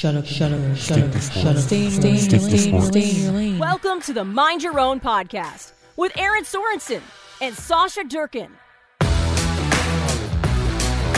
[0.00, 1.56] Shut up, shut up, shut up, shut up.
[1.58, 3.58] Stay in your lane, stay in your lane, stay in your lane.
[3.58, 7.02] Welcome to the Mind Your Own podcast with Erin Sorensen
[7.42, 8.48] and Sausha Durkin.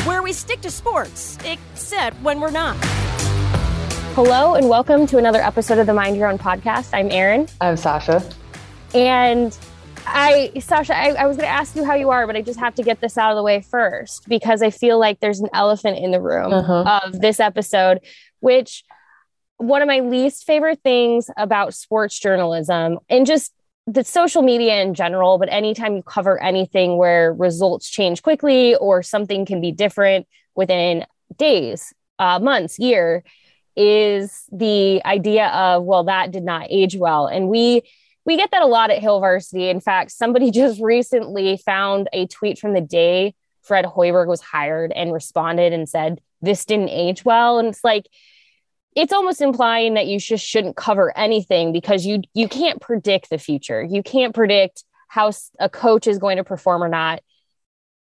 [0.05, 2.77] Where we stick to sports, except when we're not.
[4.16, 6.91] Hello, and welcome to another episode of the Mind Your Own podcast.
[6.93, 7.46] I'm Aaron.
[7.60, 8.21] I'm Sasha.
[8.96, 9.57] And
[10.06, 12.59] I, Sausha, I, I was going to ask you how you are, but I just
[12.59, 15.48] have to get this out of the way first because I feel like there's an
[15.55, 17.01] elephant in the room Uh-huh.
[17.05, 18.01] of this episode,
[18.41, 18.84] which
[19.59, 23.52] one of my least favorite things about sports journalism and just
[23.87, 29.02] the social media in general, but anytime you cover anything where results change quickly or
[29.02, 31.05] something can be different within
[31.37, 33.24] days, uh, months, year,
[33.77, 37.82] is the idea of well, that did not age well, and we
[38.24, 39.68] we get that a lot at Hail Varsity.
[39.68, 44.92] In fact, somebody just recently found a tweet from the day Fred Hoiberg was hired
[44.92, 48.06] and responded and said this didn't age well, and it's like
[48.95, 53.38] it's almost implying that you just shouldn't cover anything because you you can't predict the
[53.38, 53.82] future.
[53.82, 57.23] You can't predict how a coach is going to perform or not.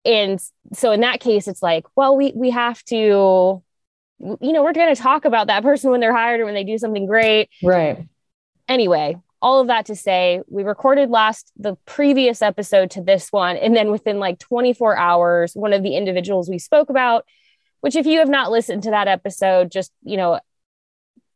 [0.05, 0.39] And
[0.73, 3.61] so in that case it's like, well, we we have to
[4.19, 6.63] you know, we're going to talk about that person when they're hired or when they
[6.63, 7.49] do something great.
[7.61, 8.07] Right.
[8.69, 13.57] Anyway, all of that to say, we recorded last the previous episode to this one
[13.57, 17.25] and then within like 24 hours, one of the individuals we spoke about,
[17.81, 20.39] which if you have not listened to that episode, just, you know,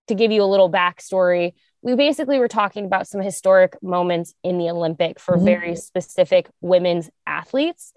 [0.08, 4.58] to give you a little backstory, we basically were talking about some historic moments in
[4.58, 5.44] the Olympic for Mhm.
[5.44, 7.94] very specific women's athletes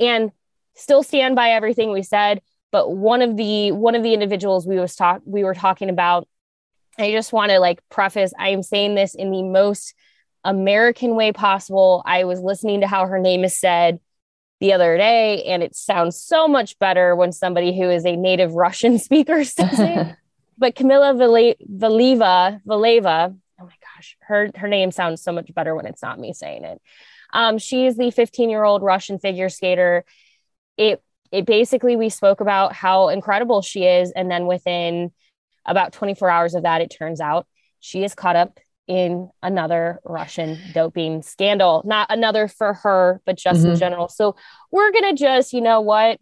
[0.00, 0.32] and
[0.74, 2.40] still stand by everything we said.
[2.72, 6.26] But one of the one of the individuals we was talk we were talking about,
[6.98, 9.94] I just want to like preface, I am saying this in the most
[10.44, 12.02] American way possible.
[12.04, 14.00] I was listening to how her name is said
[14.60, 18.52] the other day, and it sounds so much better when somebody who is a native
[18.52, 20.16] Russian speaker says it
[20.60, 25.74] but Kamila Vale- Valieva, Valeva, oh my gosh, her her name sounds so much better
[25.74, 26.80] when it's not me saying it.
[27.32, 30.04] Um, she is the 15 year old Russian figure skater.
[30.76, 31.02] It
[31.32, 35.12] it basically we spoke about how incredible she is, and then within
[35.66, 37.46] about 24 hours of that, it turns out
[37.80, 41.82] she is caught up in another Russian doping scandal.
[41.84, 43.78] Not another for her, but just in Mhm.
[43.78, 44.08] general.
[44.08, 44.34] So
[44.72, 46.18] we're gonna just, you know what?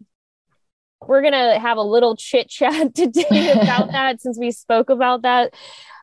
[1.07, 5.53] we're gonna have a little chit chat today about that since we spoke about that.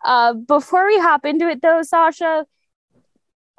[0.02, 2.46] Uh, before we hop into it, though, Sausha,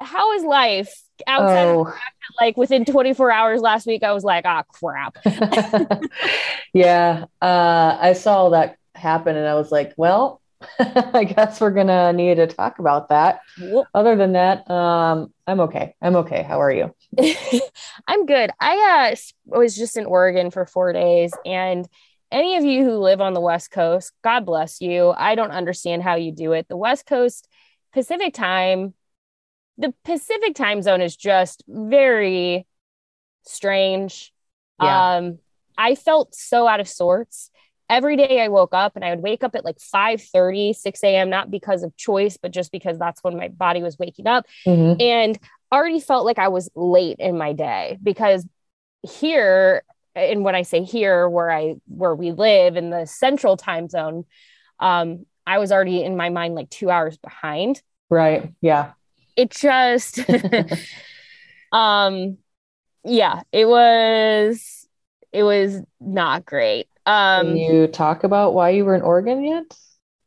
[0.00, 0.92] how is life
[1.28, 1.68] outside?
[1.68, 1.94] Of, Oh,
[2.40, 5.16] like within 24 hours last week, I was like, ah, crap.
[6.74, 7.24] yeah.
[7.40, 10.40] Uh, I saw that happen and I was like, well,
[10.78, 13.40] I guess we're gonna need to talk about that.
[13.94, 15.94] Other than that, um, I'm okay.
[16.02, 16.42] I'm okay.
[16.42, 16.94] How are you?
[18.08, 18.50] I'm good.
[18.60, 19.16] I uh,
[19.56, 21.88] was just in Oregon for four days, and
[22.30, 25.14] any of you who live on the West Coast, God bless you.
[25.16, 26.68] I don't understand how you do it.
[26.68, 27.48] The West Coast
[27.92, 28.94] Pacific time,
[29.78, 32.66] the Pacific time zone is just very
[33.44, 34.32] strange.
[34.82, 35.16] Yeah.
[35.16, 35.38] Um,
[35.76, 37.50] I felt so out of sorts.
[37.90, 41.30] Every day I woke up and I would wake up at like 5 6 a.m.,
[41.30, 45.00] not because of choice, but just because that's when my body was waking up Mhm.
[45.00, 45.38] and
[45.72, 48.46] already felt like I was late in my day because
[49.02, 49.82] here,
[50.14, 54.24] and when I say here, where I where we live in the central time zone,
[54.80, 57.82] um, I was already in my mind like two hours behind.
[58.10, 58.52] Right.
[58.60, 58.92] Yeah.
[59.36, 60.20] It just,
[61.72, 62.38] um,
[63.04, 64.86] yeah, it was
[65.32, 66.88] it was not great.
[67.08, 69.64] Um, Can you talk about why you were in Oregon yet?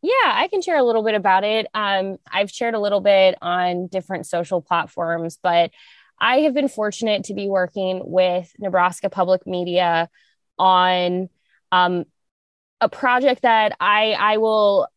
[0.02, 1.68] Yeah, I can share a little bit about it.
[1.75, 5.69] Um, I've shared a little bit on different social platforms, but
[6.19, 10.10] I have been fortunate to be working with Nebraska Public Media
[10.57, 11.30] on
[11.72, 12.06] um,
[12.80, 14.88] a project that I I will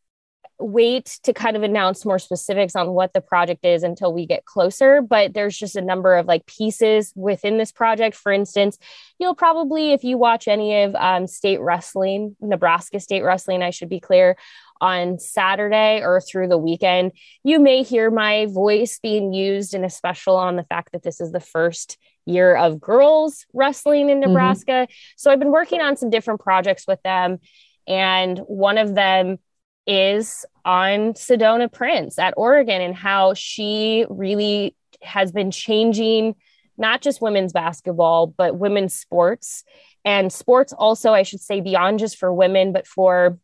[0.58, 4.44] wait to kind of announce more specifics on what the project is until we get
[4.44, 8.16] closer but there's just a number of like pieces within this project.
[8.16, 8.78] For instance
[9.18, 13.88] you'll probably if you watch any of um, state wrestling nebraska state wrestling i should
[13.88, 14.36] be clear
[14.80, 17.12] on saturday or through the weekend
[17.42, 21.20] you may hear my voice being used in a special on the fact that this
[21.20, 24.86] is the first year of girls wrestling in nebraska.
[25.16, 27.38] So i've been working on some different projects with them
[27.86, 29.38] and one of them
[29.86, 36.34] is on Sedona Prince at Oregon and how she really has been changing
[36.76, 39.64] not just women's basketball, but women's sports.
[40.04, 43.38] And sports also, I should say, beyond just for women, but for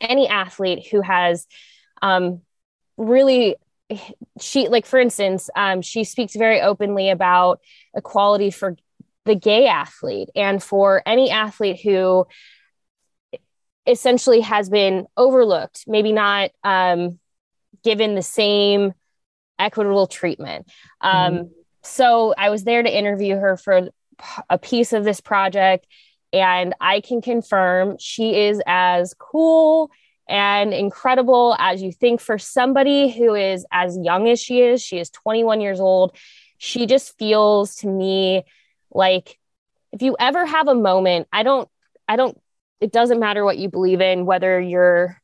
[0.00, 1.46] any athlete who has
[2.02, 2.42] um,
[2.96, 3.56] really
[4.40, 7.60] she like for instance um, she speaks very openly about
[7.96, 8.76] equality for
[9.24, 12.26] the gay athlete and for any athlete who
[13.88, 17.18] essentially has been overlooked maybe not um,
[17.82, 18.92] given the same
[19.58, 20.70] equitable treatment
[21.00, 21.46] um, mm-hmm.
[21.82, 23.88] so i was there to interview her for
[24.50, 25.86] a piece of this project
[26.32, 29.90] and i can confirm she is as cool
[30.28, 34.82] and incredible as you think for somebody who is as young as she is.
[34.82, 36.16] She is 21 years old.
[36.58, 38.44] She just feels to me
[38.92, 39.38] like
[39.92, 41.68] if you ever have a moment, I don't,
[42.06, 42.38] I don't,
[42.80, 45.20] it doesn't matter what you believe in, whether you're,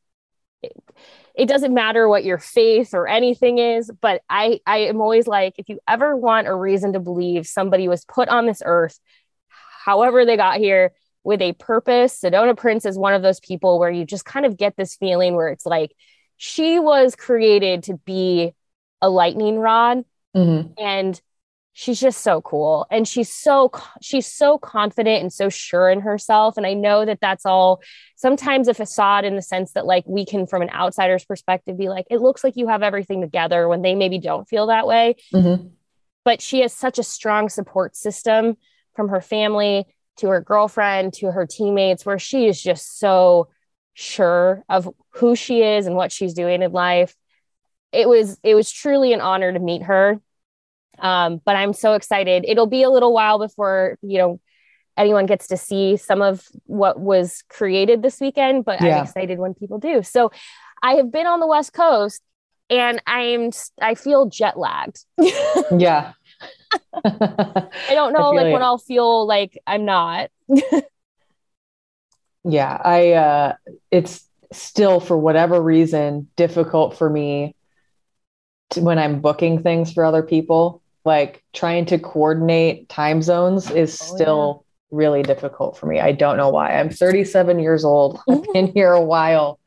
[1.35, 5.55] it doesn't matter what your faith or anything is, but I, I am always like,
[5.57, 8.99] if you ever want a reason to believe somebody was put on this earth,
[9.83, 10.93] however they got here,
[11.25, 12.21] with a purpose.
[12.21, 15.35] Sedona Prince is one of those people where you just kind of get this feeling
[15.35, 15.91] where it's like
[16.37, 18.53] she was created to be
[19.01, 20.05] a lightning rod
[20.35, 20.71] mm-hmm.
[20.77, 21.19] and
[21.77, 26.57] she's just so cool and she's so she's so confident and so sure in herself
[26.57, 27.81] and i know that that's all
[28.15, 31.89] sometimes a facade in the sense that like we can from an outsider's perspective be
[31.89, 35.15] like it looks like you have everything together when they maybe don't feel that way
[35.33, 35.67] mm-hmm.
[36.23, 38.57] but she has such a strong support system
[38.95, 39.85] from her family
[40.17, 43.49] to her girlfriend, to her teammates, where she is just so
[43.93, 47.15] sure of who she is and what she's doing in life.
[47.91, 50.19] It was it was truly an honor to meet her.
[50.99, 52.45] Um, but I'm so excited.
[52.47, 54.39] It'll be a little while before you know
[54.97, 58.97] anyone gets to see some of what was created this weekend, but yeah.
[58.97, 60.03] I'm excited when people do.
[60.03, 60.31] So
[60.81, 62.21] I have been on the West Coast
[62.69, 63.51] and I'm
[63.81, 64.99] I feel jet lagged.
[65.77, 66.13] yeah.
[67.05, 70.29] I don't know I like when I'll feel like I'm not.
[72.43, 73.53] yeah, I uh
[73.91, 77.55] it's still for whatever reason difficult for me
[78.71, 80.81] to, when I'm booking things for other people.
[81.05, 84.97] Like trying to coordinate time zones is oh, still yeah.
[84.97, 85.99] really difficult for me.
[85.99, 86.77] I don't know why.
[86.77, 88.19] I'm 37 years old.
[88.29, 89.59] I've been here a while.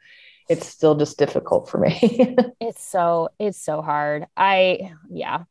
[0.48, 2.36] It's still just difficult for me.
[2.60, 4.26] it's so it's so hard.
[4.36, 5.44] I yeah.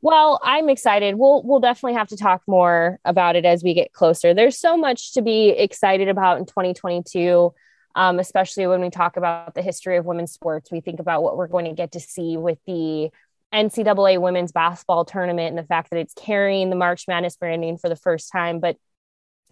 [0.00, 1.16] Well, I'm excited.
[1.16, 4.34] We'll we'll definitely have to talk more about it as we get closer.
[4.34, 7.52] There's so much to be excited about in 2022,
[7.96, 10.70] um, especially when we talk about the history of women's sports.
[10.70, 13.10] We think about what we're going to get to see with the
[13.52, 17.88] NCAA women's basketball tournament and the fact that it's carrying the March Madness branding for
[17.88, 18.60] the first time.
[18.60, 18.76] But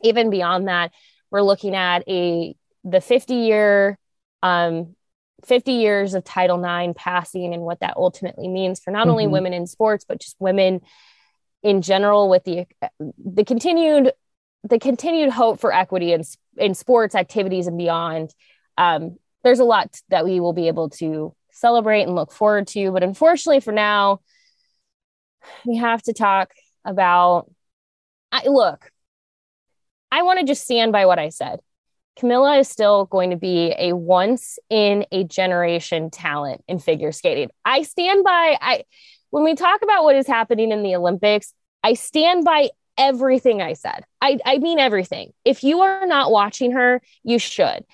[0.03, 0.93] even beyond that,
[1.31, 2.55] we're looking at a
[2.85, 3.99] the 50 year
[4.43, 4.95] um,
[5.45, 9.11] 50 years of Title IX passing and what that ultimately means for not mm-hmm.
[9.11, 10.81] only women in sports, but just women
[11.63, 12.67] in general with the
[13.19, 14.13] the continued
[14.69, 16.23] the continued hope for equity in,
[16.57, 18.35] in sports activities and beyond.
[18.77, 22.93] Um, there's a lot that we will be able to celebrate and look forward to.
[22.93, 24.21] But unfortunately, for now,
[25.65, 26.53] we have to talk
[26.85, 27.51] about.
[28.33, 28.91] I, look,
[30.11, 31.61] I want to just stand by what I said.
[32.19, 37.51] Kamila is still going to be a once in a generation talent in figure skating.
[37.65, 38.85] I stand by I
[39.31, 41.53] when we talk about what is happening in the Olympics,
[41.83, 44.05] I stand by everything I said.
[44.21, 45.33] I, I mean everything.
[45.45, 47.85] If you are not watching her, you should.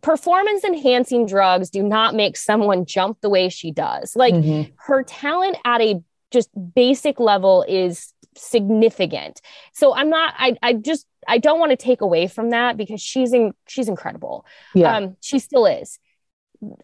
[0.00, 4.16] Performance enhancing drugs do not make someone jump the way she does.
[4.16, 4.72] Like mm-hmm.
[4.76, 9.40] her talent at a just basic level is significant.
[9.72, 13.00] So I'm not I I just I don't want to take away from that because
[13.00, 14.44] she's in she's incredible.
[14.74, 14.96] Yeah.
[14.96, 15.98] Um, she still is.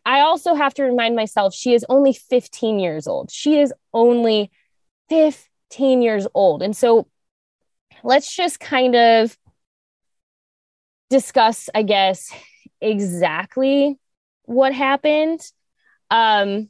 [0.04, 3.30] I also have to remind myself she is only 15 years old.
[3.30, 4.50] She is only
[5.08, 6.62] 15 years old.
[6.62, 7.06] And so
[8.02, 9.36] let's just kind of
[11.08, 12.32] discuss, I guess,
[12.80, 13.98] exactly
[14.44, 15.40] what happened.
[16.10, 16.68] Um,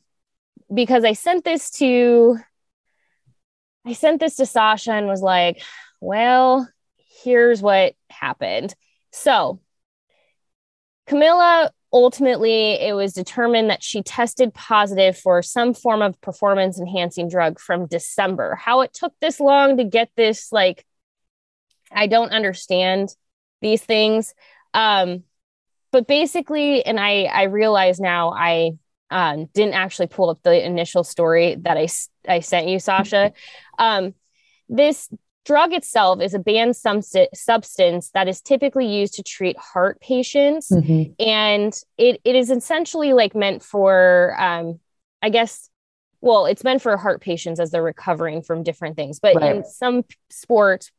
[0.72, 2.38] because I sent this to
[3.86, 5.62] I sent this to Sausha and was like,
[6.00, 6.68] well,
[7.24, 8.74] here's what happened.
[9.10, 9.60] So,
[11.08, 17.28] Kamila ultimately it was determined that she tested positive for some form of performance enhancing
[17.28, 18.54] drug from December.
[18.54, 20.84] How it took this long to get this like
[21.90, 23.08] I don't understand
[23.60, 24.34] these things.
[24.72, 25.24] Um
[25.92, 28.72] but basically and I I realize now I
[29.10, 31.88] um didn't actually pull up the initial story that I
[32.28, 33.32] I sent you Sausha.
[33.78, 34.14] Um
[34.68, 35.08] this
[35.44, 40.70] drug itself is a banned substance that is typically used to treat heart patients.
[40.70, 41.12] Mm-hmm.
[41.18, 44.80] And it, it is essentially like meant for, um,
[45.22, 45.68] I guess,
[46.20, 49.18] well, it's meant for heart patients as they're recovering from different things.
[49.18, 49.56] But right.
[49.56, 50.92] in some sports,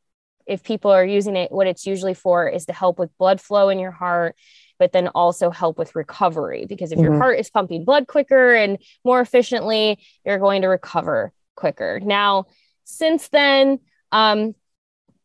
[0.48, 3.70] if people are using it, what it's usually for is to help with blood flow
[3.70, 4.36] in your heart,
[4.82, 6.66] but then also help with recovery.
[6.66, 7.06] Because if mm-hmm.
[7.06, 12.00] your heart is pumping blood quicker and more efficiently, you're going to recover quicker.
[12.00, 12.48] Now,
[12.84, 13.80] since then,
[14.12, 14.56] um,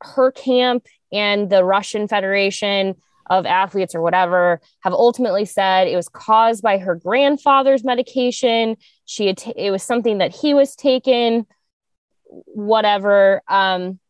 [0.03, 2.97] her camp and the Russian Federation
[3.31, 8.77] of athletes or whatever have ultimately said it was caused by her grandfather's medication.
[9.07, 11.47] She had t- it was something that he was taking,
[12.27, 13.41] whatever.
[13.49, 14.01] Um,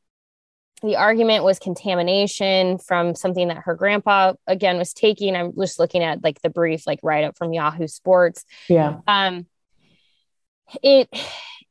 [0.87, 5.37] the argument was contamination from something that her grandpa again was taking.
[5.37, 8.45] I'm just looking at like the brief, like write up from Yahoo Sports.
[8.69, 9.01] Yeah.
[9.07, 9.47] Um,
[10.83, 11.09] it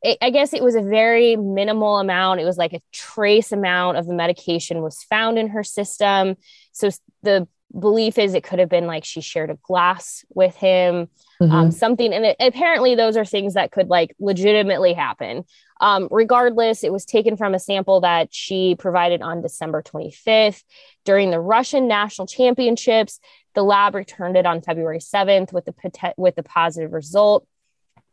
[0.01, 2.39] it, I guess it was a very minimal amount.
[2.39, 6.36] It was like a trace amount of the medication was found in her system.
[6.74, 6.89] So
[7.24, 11.07] the belief is it could have been like she shared a glass with him,
[11.41, 11.51] mm-hmm.
[11.51, 12.13] um, something.
[12.13, 15.43] And it, apparently, those are things that could like legitimately happen.
[15.82, 20.63] Um, regardless, it was taken from a sample that she provided on December 25th
[21.03, 23.20] during the Russian national championships.
[23.55, 27.46] The lab returned it on February 7th with the with the positive result.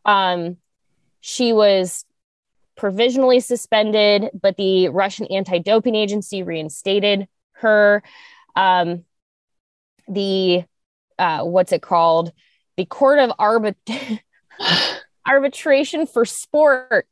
[0.05, 0.57] Um,
[1.21, 2.05] she was
[2.77, 8.03] provisionally suspended, but the Russian anti doping agency reinstated her.
[8.57, 9.05] Um,
[10.09, 10.65] the,
[11.19, 12.33] uh, what's it called?
[12.77, 14.21] The Court of Arbit-
[15.27, 17.07] Arbitration for Sport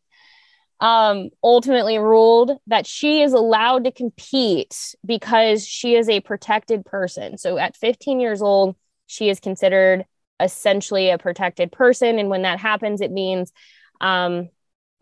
[0.80, 7.36] um, ultimately ruled that she is allowed to compete because she is a protected person.
[7.36, 10.06] So at 15 years old, she is considered
[10.40, 12.18] essentially a protected person.
[12.18, 13.52] And when that happens, it means
[14.00, 14.48] um,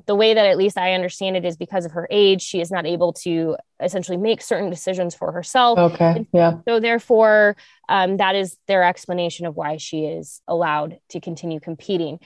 [0.06, 2.72] the way that at least I understand it is because of her age, she is
[2.72, 5.78] not able to essentially make certain decisions for herself.
[5.78, 6.26] Okay.
[6.32, 6.54] Yeah.
[6.66, 7.56] So therefore,
[7.88, 12.18] um, that is their explanation of why she is allowed to continue competing.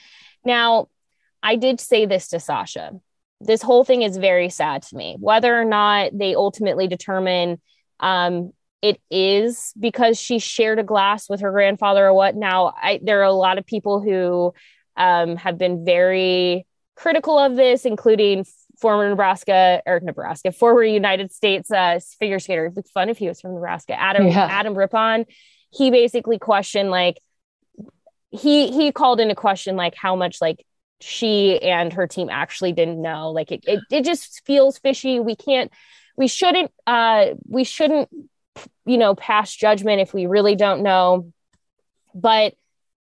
[0.45, 0.89] Now,
[1.43, 3.01] I did say this to Sausha.
[3.45, 5.17] This whole thing is very sad to me.
[5.19, 7.61] Whether or not they ultimately determine
[8.01, 12.35] um, it is because she shared a glass with her grandfather or what.
[12.35, 14.53] Now, I, there are a lot of people who
[14.97, 18.45] um, have been very critical of this, including
[18.81, 22.67] former Nebraska or Nebraska, former United States uh, figure skater.
[22.67, 23.99] It'd be fun if he was from Nebraska.
[23.99, 24.47] Adam yeah.
[24.51, 25.27] Adam Rippon.
[25.71, 27.19] He basically questioned like
[28.31, 30.67] he he called into question like how much like
[31.03, 33.31] she and her team actually didn't know.
[33.31, 35.21] Like it it, it just feels fishy.
[35.21, 35.71] We can't
[36.17, 38.09] we shouldn't uh we shouldn't
[38.85, 41.33] you know pass judgment if we really don't know.
[42.15, 42.55] But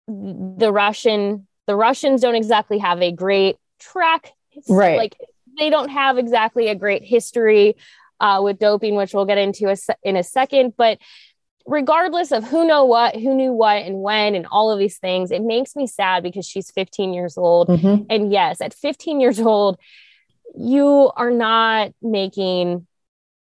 [0.09, 4.33] the Russian the Russians don't exactly have a great track,
[4.69, 4.97] right?
[4.97, 5.17] Like
[5.59, 7.77] they don't have exactly a great history
[8.21, 10.75] uh, with doping, which we'll get into a se- in a second.
[10.77, 10.99] But
[11.67, 15.31] regardless of who know what, who knew what, and when, and all of these things,
[15.31, 17.69] it makes me sad because she's 15 years old.
[17.69, 18.05] Mm-hmm.
[18.09, 19.79] And yes, at 15 years old,
[20.57, 22.87] you are not making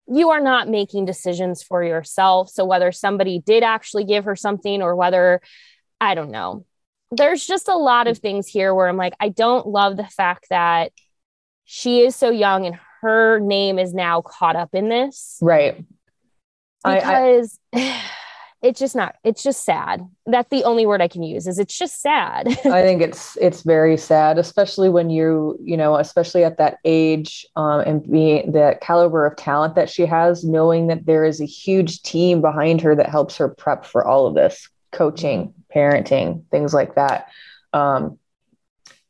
[0.07, 4.83] you are not making decisions for yourself so whether somebody did actually give her something
[4.83, 5.41] or whether
[5.99, 6.65] i don't know
[7.17, 10.47] there's just a lot of things here where I'm like, I don't love the fact
[10.51, 10.93] that
[11.65, 15.39] she is so young and her name is now caught up in this.
[15.41, 15.85] Right.
[16.85, 18.03] Because I, I,
[18.63, 20.07] it's just not, it's just sad.
[20.27, 22.49] That's the only word I can use is it's just sad.
[22.65, 27.47] I think it's, it's very sad, especially when you, you know, especially at that age
[27.57, 31.47] um, and being the caliber of talent that she has, knowing that there is a
[31.47, 36.73] huge team behind her that helps her prep for all of this coaching, parenting, things
[36.73, 37.29] like that.
[37.73, 38.19] Um,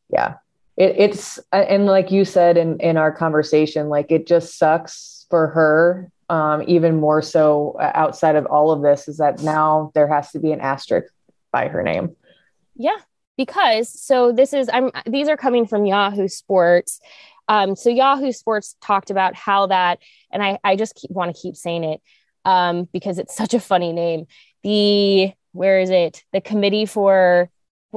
[0.09, 0.35] yeah,
[0.77, 5.49] it, it's and like you said in in our conversation, like it just sucks for
[5.49, 6.11] her.
[6.29, 10.39] Um, even more so outside of all of this is that now there has to
[10.39, 11.13] be an asterisk
[11.53, 12.17] by her name.
[12.77, 12.97] Yeah,
[13.37, 17.01] because so this is I'm these are coming from Yahoo Sports.
[17.49, 19.99] Um, so Yahoo Sports talked about how that,
[20.31, 22.01] and I I just want to keep saying it
[22.45, 24.27] um, because it's such a funny name.
[24.63, 26.25] The where is it?
[26.33, 27.51] The committee for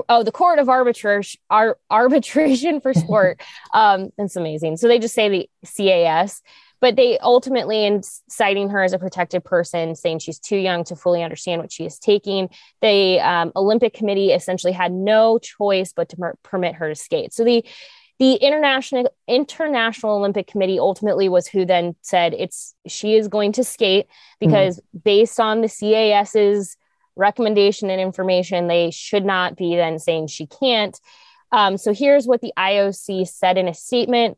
[0.10, 3.42] oh the court of arbitration ar- arbitration for sport
[3.74, 6.42] um that's amazing so they just say the cas
[6.80, 10.96] but they ultimately in citing her as a protected person saying she's too young to
[10.96, 12.50] fully understand what she is taking
[12.82, 17.34] the um, olympic committee essentially had no choice but to mer- permit her to skate
[17.34, 17.64] so the
[18.20, 23.64] the international international olympic committee ultimately was who then said it's she is going to
[23.64, 24.08] skate
[24.40, 25.00] because mm-hmm.
[25.04, 26.78] based on the cas's
[27.18, 31.00] recommendation and information, they should not be then saying she can't.
[31.52, 34.38] Um, so here's what the IOC said in a statement.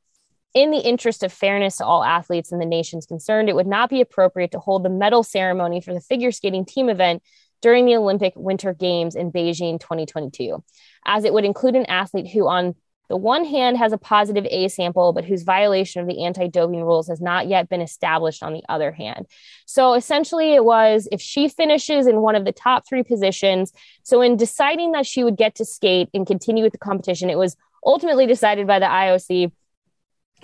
[0.54, 3.90] In the interest of fairness to all athletes and the nations concerned, it would not
[3.90, 7.22] be appropriate to hold the medal ceremony for the figure skating team event
[7.62, 10.64] during the Olympic Winter Games in Beijing 2022,
[11.06, 12.76] as it would include an athlete who, on
[13.10, 16.84] the one hand, has a positive A sample, but whose violation of the anti doping
[16.84, 19.26] rules has not yet been established on the other hand.
[19.66, 23.74] So essentially, it was if she finishes in one of the top three positions.
[24.04, 27.38] So, in deciding that she would get to skate and continue with the competition, it
[27.38, 29.52] was ultimately decided by the IOC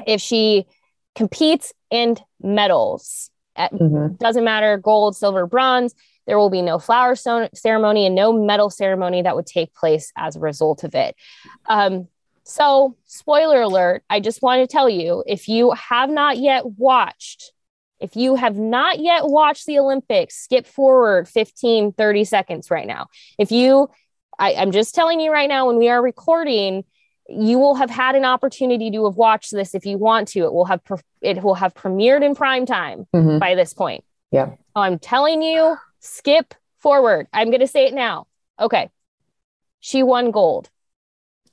[0.06, 0.66] if she
[1.16, 3.30] competes and medals.
[3.58, 4.18] Mhm.
[4.18, 5.96] Doesn't matter gold, silver, bronze.
[6.28, 10.12] There will be no flower so- ceremony and no medal ceremony that would take place
[10.18, 11.16] as a result of it.
[11.68, 12.08] Um,
[12.44, 17.54] so, spoiler alert, I just want to tell you if you have not yet watched,
[18.00, 23.08] if you have not yet watched the Olympics, skip forward 15, 30 seconds right now.
[23.40, 23.90] If you,
[24.38, 26.84] I, I'm just telling you right now, when we are recording,
[27.28, 30.42] you will have had an opportunity to have watched this if you want to.
[30.42, 33.40] It will have pre- it will have premiered in prime time Mhm.
[33.40, 34.04] by this point.
[34.32, 34.52] Yeah.
[34.76, 37.28] I'm telling you, skip forward.
[37.34, 38.28] I'm going to say it now.
[38.60, 38.90] Okay.
[39.80, 40.70] She won gold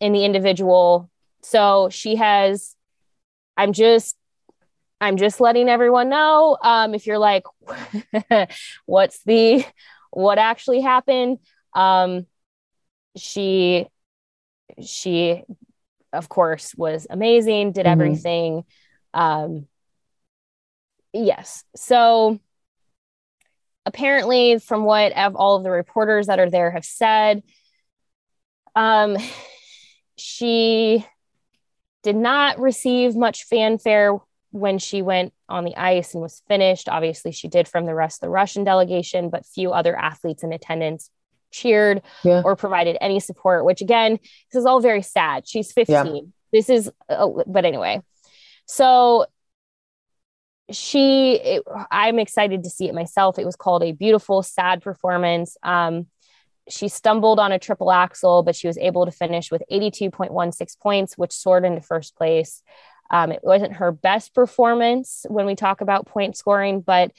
[0.00, 1.08] in the individual.
[1.42, 2.74] So she has,
[3.56, 4.16] I'm just,
[5.00, 6.56] I'm just letting everyone know.
[6.62, 7.44] Um, if you're like,
[8.86, 9.64] what's the,
[10.10, 11.38] what actually happened?
[11.74, 12.26] Um,
[13.16, 13.86] she,
[14.80, 15.42] she,
[16.12, 17.90] of course, was amazing, did Mhm.
[17.92, 18.64] everything.
[19.14, 19.66] Um,
[21.12, 21.64] yes.
[21.76, 22.38] So,
[23.84, 27.42] apparently from what all of the reporters that are there have said
[28.76, 29.16] um
[30.16, 31.04] she
[32.04, 34.16] did not receive much fanfare
[34.52, 38.18] when she went on the ice and was finished obviously she did from the rest
[38.22, 41.10] of the russian delegation but few other athletes in attendance
[41.52, 42.42] cheered Yeah.
[42.44, 44.18] or provided any support which again
[44.52, 45.46] this is all very sad.
[45.46, 48.02] She's 15 this is uh, but anyway.
[48.66, 49.26] So
[50.70, 53.38] she it, i'm excited to see it myself.
[53.38, 55.56] It was called a beautiful sad performance.
[55.62, 56.06] Um
[56.68, 61.18] she stumbled on a triple axel but she was able to finish with 82.16 points
[61.18, 62.62] which soared into first place.
[63.10, 67.10] Um, it wasn't her best performance when we talk about point scoring but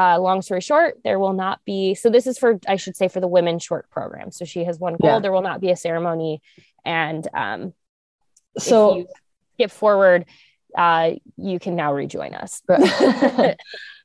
[0.00, 3.08] uh, long story short there will not be so this is for i should say
[3.08, 4.30] for the women's short program.
[4.30, 5.18] So she has won gold Yeah.
[5.18, 6.40] there will not be a ceremony.
[6.84, 7.60] And um,
[8.58, 9.06] So you
[9.54, 10.24] skip forward
[10.76, 12.62] uh, you can now rejoin us.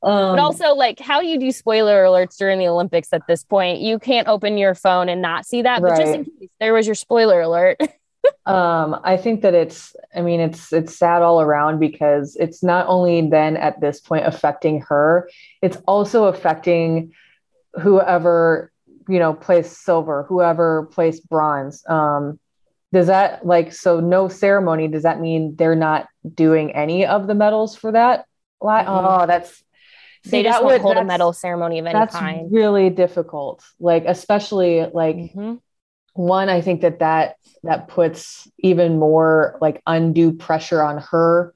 [0.06, 3.46] Um, but also like how do you do spoiler alerts during the olympics at this
[3.46, 3.80] point?
[3.80, 6.86] You can't open your phone and not see that but just in case there was
[6.86, 7.78] your spoiler alert
[8.46, 12.86] um i think that it's i mean it's it's sad all around because it's not
[12.88, 15.30] only then at this point affecting her
[15.62, 17.12] it's also affecting
[17.82, 18.72] whoever
[19.10, 22.40] you know placed silver whoever placed bronze um
[22.92, 27.36] does that like so no ceremony does that mean they're not doing any of the
[27.36, 28.26] medals for that
[28.62, 28.86] Mhm.
[28.88, 29.64] oh that's
[30.26, 32.90] they see, just that won't would- hold a medal ceremony of any that's kind really
[32.90, 35.60] difficult like especially like Mhm.
[36.14, 41.54] One i think that that that puts even more like undue pressure on her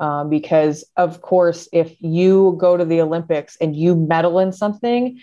[0.00, 5.18] um, because of course if you go to the olympics and you medal in something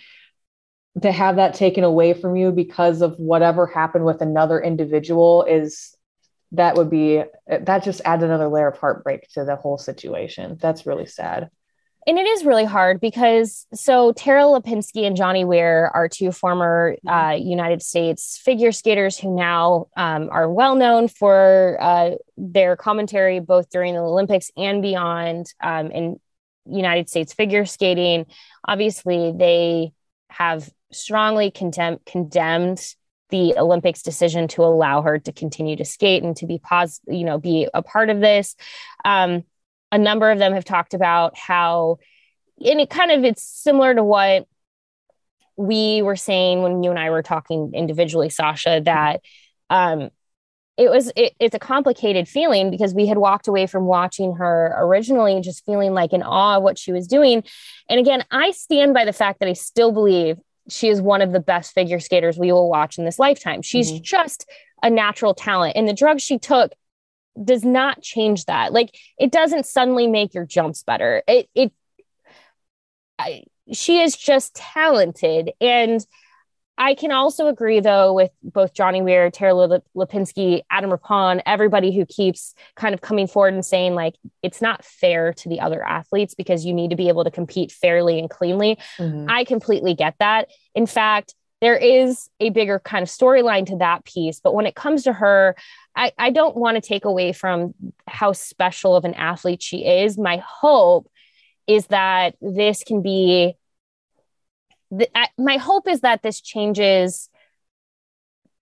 [1.01, 5.95] to have that taken away from you because of whatever happened with another individual is
[6.51, 10.57] that would be that just adds another layer of heartbreak to the whole situation.
[10.61, 11.49] That's really sad
[12.07, 16.95] and it is really hard because so Tara Lipinski and Johnny Weir are two former
[17.07, 23.39] uh, United States figure skaters who now um, are well known for uh, their commentary
[23.39, 26.19] both during the Olympics and beyond um, in
[26.67, 28.25] United States figure skating.
[28.67, 29.91] Obviously, they
[30.29, 32.95] have strongly condemn- condemned
[33.29, 37.23] the Olympics decision to allow her to continue to skate and to be pos- you
[37.23, 38.55] know, be a part of this.
[39.03, 39.43] Um,
[39.95, 41.97] a number of them have talked about how
[42.59, 44.45] and it kind of it's similar to what
[45.57, 49.21] we were saying when you and I were talking individually Sausha that
[49.69, 50.09] um
[50.77, 54.75] it was it, it's a complicated feeling because we had walked away from watching her
[54.77, 57.43] originally just feeling like in awe of what she was doing.
[57.89, 61.31] And again I stand by the fact that I still believe she is one of
[61.31, 63.61] the best figure skaters we will watch in this lifetime.
[63.61, 64.01] She's Mhm.
[64.01, 64.45] just
[64.83, 65.77] a natural talent.
[65.77, 66.73] And the drugs she took
[67.43, 68.73] does not change that.
[68.73, 71.23] Like it doesn't suddenly make your jumps better.
[71.27, 71.71] It it
[73.17, 76.05] I, she is just talented and
[76.77, 81.95] I can also agree though with both Johnny Weir, Tara Lip- Lipinski, Adam Rippon, everybody
[81.95, 85.81] who keeps kind of coming forward and saying like it's not fair to the other
[85.81, 88.77] athletes because you need to be able to compete fairly and cleanly.
[88.97, 89.25] Mhm.
[89.29, 90.49] I completely get that.
[90.73, 94.41] In fact, there is a bigger kind of storyline to that piece.
[94.41, 95.55] But when it comes to her,
[95.95, 97.73] I, I don't want to take away from
[98.07, 100.17] how special of an athlete she is.
[100.17, 101.09] My hope
[101.67, 103.55] is that this can be
[104.91, 107.29] the, I, my hope is that this changes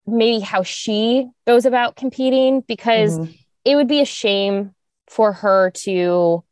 [0.06, 3.32] maybe how she goes about competing because mm-hmm.
[3.65, 4.74] it would be a shame
[5.08, 6.43] for her to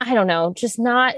[0.00, 1.14] I don't know, just not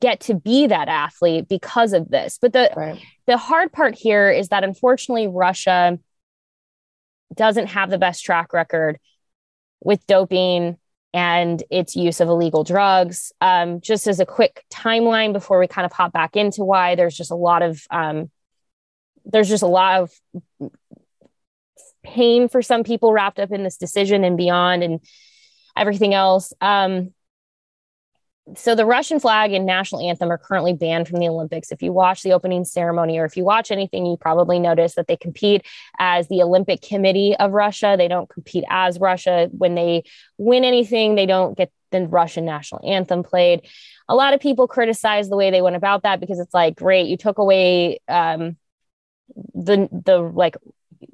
[0.00, 2.38] get to be that athlete because of this.
[2.40, 3.00] But the right.
[3.26, 5.98] the hard part here is that unfortunately Russia
[7.34, 8.98] doesn't have the best track record
[9.80, 10.76] with doping
[11.14, 13.32] and its use of illegal drugs.
[13.40, 17.16] Um, just as a quick timeline before we kind of hop back into why there's
[17.16, 18.30] just a lot of um,
[19.24, 20.70] there's just a lot of
[22.02, 25.00] pain for some people wrapped up in this decision and beyond and
[25.76, 26.52] everything else.
[26.60, 27.12] Um,
[28.56, 31.70] so the Russian flag and national anthem are currently banned from the Olympics.
[31.70, 35.06] If you watch the opening ceremony or if you watch anything, you probably notice that
[35.06, 35.64] they compete
[35.98, 37.94] as the Olympic Committee of Russia.
[37.96, 39.48] They don't compete as Russia.
[39.52, 40.02] When they
[40.38, 43.62] win anything, they don't get the Russian national anthem played.
[44.08, 47.06] A lot of people criticize the way they went about that because it's like, great,
[47.06, 48.56] you took away um,
[49.54, 50.56] the the like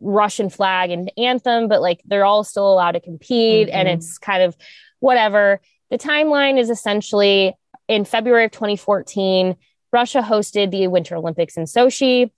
[0.00, 3.76] Russian flag and anthem, but like they're all still allowed to compete, mm-hmm.
[3.76, 4.56] and it's kind of
[5.00, 5.60] whatever
[5.90, 7.55] the timeline is essentially
[7.88, 9.57] in February of 2014,
[9.92, 12.31] Russia hosted the Winter Olympics in Sochi.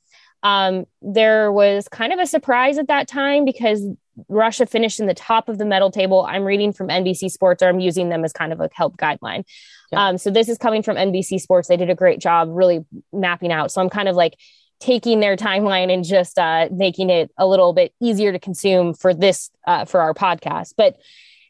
[0.43, 3.85] Um, there was kind of a surprise at that time because
[4.29, 6.25] Russia finished in the top of the medal table.
[6.29, 9.45] I'm reading from NBC Sports, or I'm using them as kind of a help guideline.
[9.93, 10.09] Yeah.
[10.09, 11.69] Um, so this is coming from NBC Sports.
[11.69, 13.73] They did a great job really mapping out.
[13.73, 14.37] So I'm kind of like
[14.79, 19.13] taking their timeline and just uh, making it a little bit easier to consume for
[19.13, 20.75] this uh, for our podcast.
[20.77, 20.97] But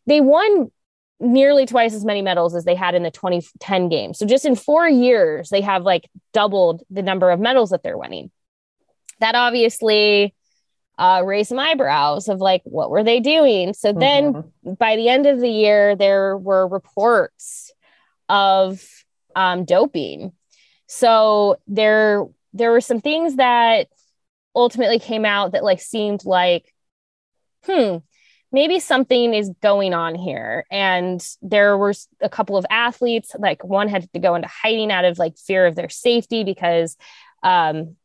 [0.06, 0.70] they won
[1.20, 4.18] nearly twice as many medals as they had in the 2010 games.
[4.18, 7.98] So just in four years, they have like doubled the number of medals that they're
[7.98, 8.30] winning.
[9.20, 10.34] That obviously
[10.98, 13.74] uh, raised some eyebrows of like, what were they doing?
[13.74, 14.72] So then mm-hmm.
[14.74, 17.72] by the end of the year, there were reports
[18.28, 18.82] of
[19.36, 20.32] um, doping.
[20.86, 23.88] So there, there were some things that
[24.54, 26.72] ultimately came out that like seemed like,
[27.64, 27.98] hmm,
[28.52, 30.64] maybe something is going on here.
[30.70, 35.04] And there were a couple of athletes, like one had to go into hiding out
[35.04, 36.96] of like fear of their safety because
[37.42, 37.96] um,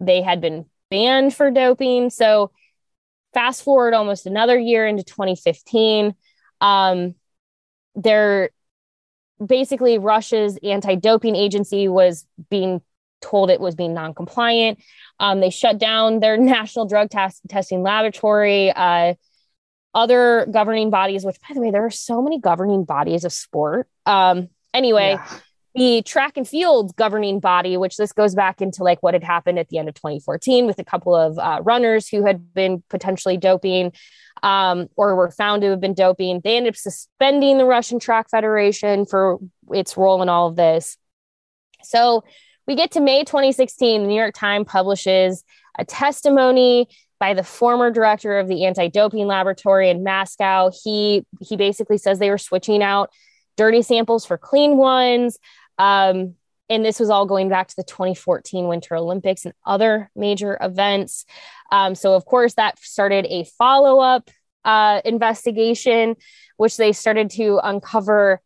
[0.00, 2.10] they had been banned for doping.
[2.10, 2.50] So
[3.34, 6.14] fast forward almost another year into 2015,
[6.60, 7.14] um,
[7.94, 8.50] there
[9.44, 12.80] basically Russia's anti-doping agency was being
[13.20, 14.78] told it was being non-compliant.
[15.18, 18.72] Um, they shut down their national drug test- testing laboratory.
[18.72, 19.14] Uh,
[19.94, 23.88] other governing bodies, which by the way, there are so many governing bodies of sport.
[24.06, 25.38] Um, anyway, yeah.
[25.74, 29.58] the track and field governing body, which this goes back into like what had happened
[29.58, 33.36] at the end of 2014 with a couple of uh, runners who had been potentially
[33.36, 33.92] doping
[34.42, 36.40] um, or were found to have been doping.
[36.42, 39.38] They ended up suspending the Russian Track Federation for
[39.72, 40.96] its role in all of this.
[41.82, 42.24] So
[42.66, 45.42] we get to May 2016, the New York Times publishes
[45.78, 46.88] a testimony
[47.20, 50.70] by the former director of the anti-doping laboratory in Moscow.
[50.82, 53.10] He he basically says they were switching out
[53.56, 55.38] dirty samples for clean ones.
[55.78, 56.34] Um,
[56.70, 61.26] and this was all going back to the 2014 Winter Olympics and other major events.
[61.70, 64.30] Um, so, of course, that started a follow up
[64.64, 66.16] uh, investigation,
[66.56, 68.40] which they started to uncover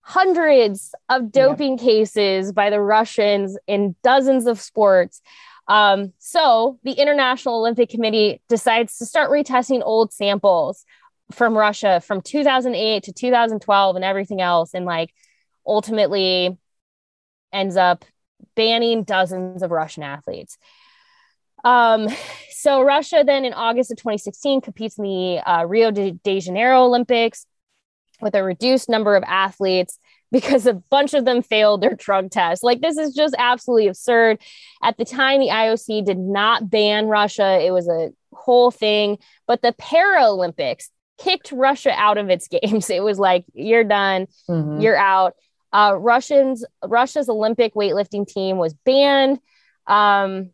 [0.00, 1.84] hundreds of doping yeah.
[1.84, 5.22] cases by the Russians in dozens of sports.
[5.68, 10.84] Um, so the International Olympic Committee decides to start retesting old samples
[11.30, 15.12] from Russia from 2008 to 2012 and everything else, and like
[15.66, 16.56] ultimately
[17.52, 18.04] ends up
[18.54, 20.56] banning dozens of Russian athletes.
[21.64, 22.08] Um,
[22.50, 27.46] so Russia then in August of 2016 competes in the uh, Rio de Janeiro Olympics
[28.20, 29.98] with a reduced number of athletes
[30.30, 32.62] because a bunch of them failed their drug test.
[32.62, 34.38] Like, this is just absolutely absurd.
[34.82, 39.18] At the time, the IOC did not ban Russia, it was a whole thing.
[39.46, 40.88] But the Paralympics
[41.18, 42.90] kicked Russia out of its games.
[42.90, 44.80] It was like, you're done, mm-hmm.
[44.80, 45.34] you're out.
[45.72, 49.38] Uh, Russians, Russia's Olympic weightlifting team was banned.
[49.86, 50.50] Um,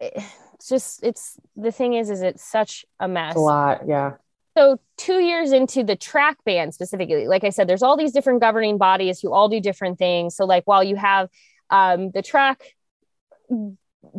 [0.00, 3.32] it's just, it's the thing is, is it's such a mess.
[3.32, 4.12] It's a lot, yeah.
[4.58, 8.40] So, two years into the track ban specifically, like I said, there's all these different
[8.40, 10.34] governing bodies who all do different things.
[10.34, 11.28] So, like, while you have
[11.70, 12.74] um, the track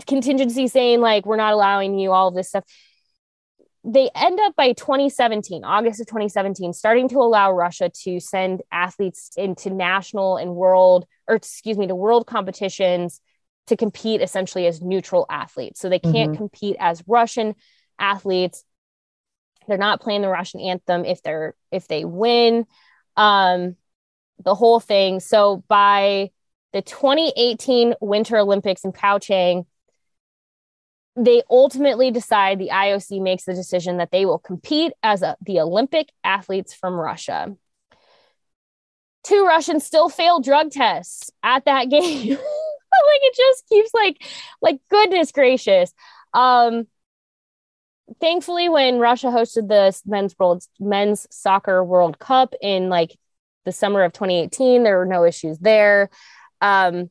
[0.08, 2.64] contingency saying, like, we're not allowing you all of this stuff,
[3.84, 9.32] they end up by 2017, August of 2017, starting to allow Russia to send athletes
[9.36, 13.20] into national and world, or excuse me, to world competitions
[13.68, 15.82] to compete essentially as neutral athletes.
[15.82, 16.36] So they can't mm-hmm.
[16.36, 17.56] compete as Russian
[18.00, 18.64] athletes
[19.70, 22.66] They're not playing the Russian anthem if they're if they win.
[23.16, 23.76] Um,
[24.44, 25.20] the whole thing.
[25.20, 26.32] So by
[26.74, 29.66] the 2018 Winter Olympics in Pyeongchang,
[31.16, 35.60] they ultimately decide the IOC makes the decision that they will compete as a, the
[35.60, 37.56] Olympic athletes from Russia.
[39.24, 42.30] Two Russians still fail drug tests at that game.
[42.32, 44.24] like it just keeps like
[44.62, 45.94] like goodness gracious.
[46.34, 46.88] Um
[48.20, 53.18] thankfully when Russia hosted the men's world men's soccer World Cup in like
[53.66, 56.10] the summer of 2018, there were no issues there.
[56.62, 57.10] Um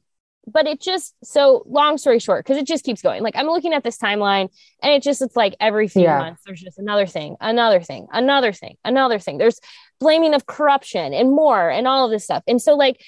[0.52, 3.72] but it just so long story short because it just keeps going like i'm looking
[3.72, 4.48] at this timeline
[4.82, 6.18] and it just it's like every few yeah.
[6.18, 9.60] months there's just another thing another thing another thing another thing there's
[10.00, 13.00] blaming of corruption and more and all of this stuff and so like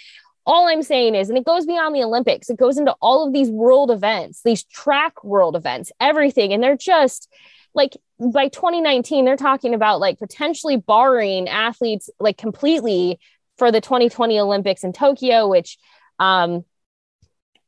[0.46, 3.33] all i'm saying is and it goes beyond the olympics it goes into all of
[3.33, 7.33] these world events these track world events everything and they're just
[7.74, 13.18] like by 2019 they're talking about like potentially barring athletes like completely
[13.59, 15.78] for the 2020 olympics in tokyo which
[16.18, 16.64] um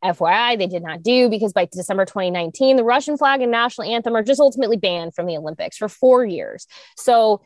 [0.02, 4.16] FYI, they did not do because by December 2019, the Russian flag and national anthem
[4.16, 6.66] are just ultimately banned from the Olympics for four years.
[6.96, 7.42] So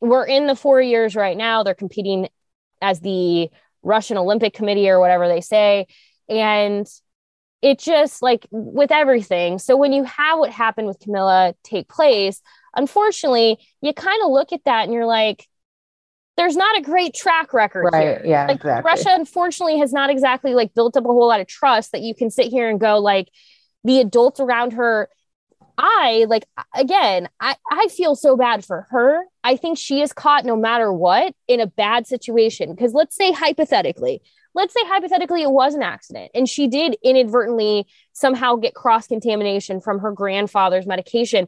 [0.00, 1.62] we're in the four years right now.
[1.62, 2.28] They're competing
[2.80, 3.50] as the
[3.82, 5.86] Russian Olympic Committee or whatever they say.
[6.28, 6.86] And
[7.66, 9.58] it just like with everything.
[9.58, 12.40] So when you have what happened with Kamila take place,
[12.76, 15.48] unfortunately, you kind of look at that and you're like,
[16.36, 18.22] there's not a great track record right, here.
[18.24, 18.88] Yeah, like exactly.
[18.88, 22.14] Russia unfortunately has not exactly like built up a whole lot of trust that you
[22.14, 23.30] can sit here and go like
[23.82, 25.08] the adults around her
[25.78, 29.24] I like again, I I feel so bad for her.
[29.44, 33.32] I think she is caught no matter what in a bad situation because let's say
[33.32, 34.22] hypothetically,
[34.56, 39.80] let's say hypothetically it was an accident and she did inadvertently somehow get cross contamination
[39.80, 41.46] from her grandfather's medication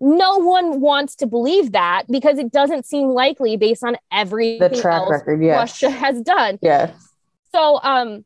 [0.00, 4.70] no one wants to believe that because it doesn't seem likely based on every the
[4.70, 5.56] track record yes.
[5.56, 6.58] Russia has done.
[6.62, 6.92] Yes.
[7.52, 8.24] So um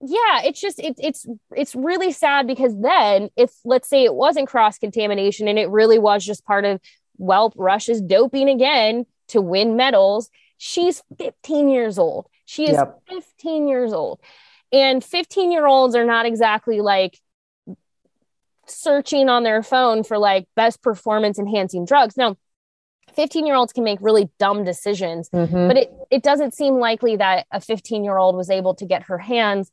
[0.00, 4.46] yeah, it's just it, it's it's really sad because then if let's say it wasn't
[4.46, 6.80] cross contamination and it really was just part of
[7.18, 12.28] well Russia's doping again to win medals, she's 15 years old.
[12.46, 13.00] She is yep.
[13.08, 14.20] 15 years old.
[14.72, 17.20] And 15 year olds are not exactly like
[18.66, 22.16] searching on their phone for like best performance enhancing drugs.
[22.16, 22.36] Now,
[23.14, 25.68] 15 year olds can make really dumb decisions, mm-hmm.
[25.68, 29.04] but it, it doesn't seem likely that a 15 year old was able to get
[29.04, 29.70] her hands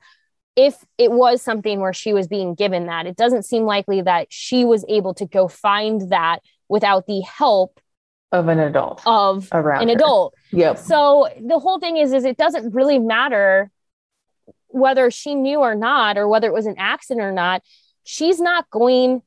[0.56, 3.08] if it was something where she was being given that.
[3.08, 7.80] It doesn't seem likely that she was able to go find that without the help
[8.34, 9.96] of an adult of around an her.
[9.96, 10.34] adult.
[10.52, 10.80] Yep.
[10.80, 13.72] So the whole thing is is it doesn't really matter
[14.68, 17.62] whether she knew or not or whether it was an accident or not
[18.04, 19.22] she's not going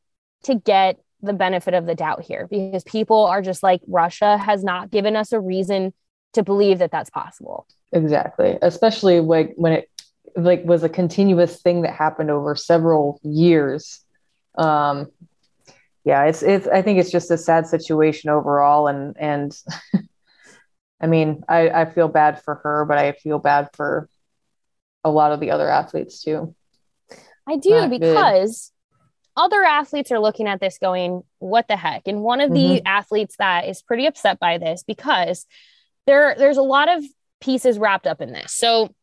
[0.45, 4.63] to get the benefit of the doubt here because people are just like Russia has
[4.63, 5.93] not given us a reason
[6.35, 7.67] to believe that that's possible.
[7.93, 8.59] Exactly.
[8.61, 9.91] Especially like when it
[10.37, 14.01] like was a continuous thing that happened over several years.
[14.59, 15.07] Um
[16.07, 19.61] yeah, it's it's I think it's just a sad situation overall and and
[21.01, 24.09] I mean, I I feel bad for her, but I feel bad for
[25.03, 26.55] a lot of the other athletes too.
[27.49, 28.73] I do Not because
[29.35, 29.43] good.
[29.43, 32.03] other athletes are looking at this going, what the heck?
[32.07, 32.75] And one of mm-hmm.
[32.75, 35.45] the athletes that is pretty upset by this because
[36.07, 37.05] there there's a lot of
[37.41, 38.57] pieces wrapped up in this.
[38.57, 38.95] So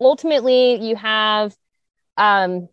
[0.00, 1.54] ultimately you have
[2.16, 2.68] um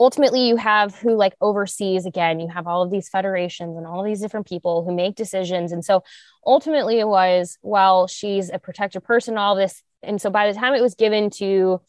[0.00, 4.02] ultimately you have who like oversees again you have all of these federations and all
[4.02, 6.02] these different people who make decisions and so
[6.46, 10.74] ultimately it was well she's a protected person all this and so by the time
[10.74, 11.80] it was given to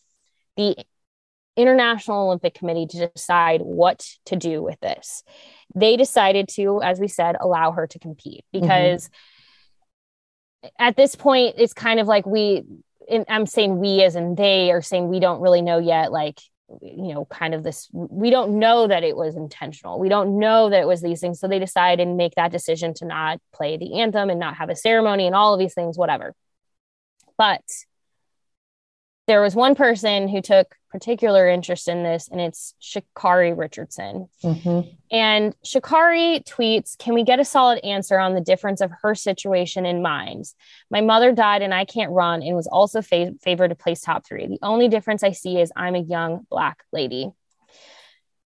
[0.56, 0.76] the
[1.58, 5.24] International Olympic Committee to decide what to do with this.
[5.74, 8.62] They decided to, as we said, allow her to compete mm-hmm.
[8.62, 9.10] because
[10.64, 10.70] mm-hmm.
[10.80, 12.64] at this point, it's kind of like we,
[13.30, 16.40] I'm saying we as in they are saying we don't really know yet, like,
[16.82, 20.00] you know, kind of this, we don't know that it was intentional.
[20.00, 21.40] We don't know that it was these things.
[21.40, 24.70] So they decide and make that decision to not play the anthem and not have
[24.70, 26.34] a ceremony and all of these things, whatever.
[27.38, 27.62] But
[29.28, 34.30] there was one person who took particular interest in this, and it's Sha'Carri Richardson.
[34.44, 34.90] Mm-hmm.
[35.12, 39.86] And Sha'Carri tweets, Can we get a solid answer on the difference of her situation
[39.86, 40.44] and mine?
[40.90, 44.26] My mother died and I can't run and was also fa- favored to place top
[44.26, 44.48] three.
[44.48, 47.32] The only difference I see is I'm a young Black lady.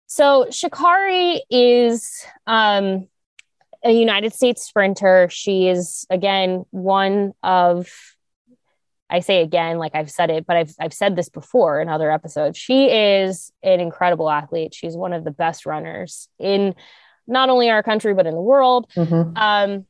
[0.07, 3.07] So Sha'Carri is um,
[3.83, 5.29] a United States sprinter.
[5.31, 7.89] She is, again, one of
[9.13, 12.11] I say again, like I've said it, but I've I've said this before in other
[12.11, 12.57] episodes.
[12.57, 14.73] She is an incredible athlete.
[14.73, 16.73] She's one of the best runners in
[17.27, 18.89] not only our country but in the world.
[18.95, 19.37] Mhm.
[19.37, 19.85] Um,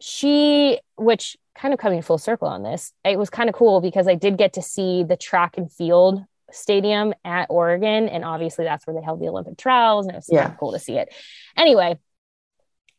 [0.00, 4.06] she, which kind of coming full circle on this, it was kind of cool because
[4.08, 8.86] I did get to see the track and field stadium at Oregon, and obviously that's
[8.86, 10.42] where they held the Olympic trials, and it was Yeah.
[10.42, 11.14] kind of cool to see it.
[11.56, 11.98] Anyway,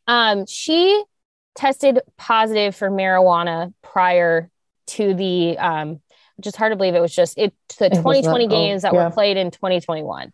[0.06, 1.04] um, she
[1.54, 4.50] tested positive for marijuana prior
[4.88, 6.00] to the um,
[6.36, 8.56] which is hard to believe it was just it the It was 2020 not- oh,
[8.56, 9.04] games that yeah.
[9.04, 10.32] were played in 2021.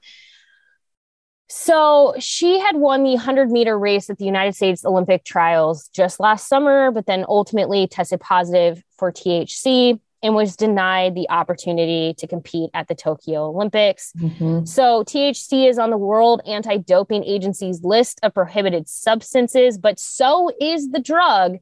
[1.49, 6.19] So she had won the 100 meter race at the United States Olympic trials just
[6.19, 12.27] last summer, but then ultimately tested positive for THC and was denied the opportunity to
[12.27, 14.13] compete at the Tokyo Olympics.
[14.17, 14.67] Mhm.
[14.67, 20.91] So THC is on the World Anti-Doping Agency's list of prohibited substances, but so is
[20.93, 21.59] the drug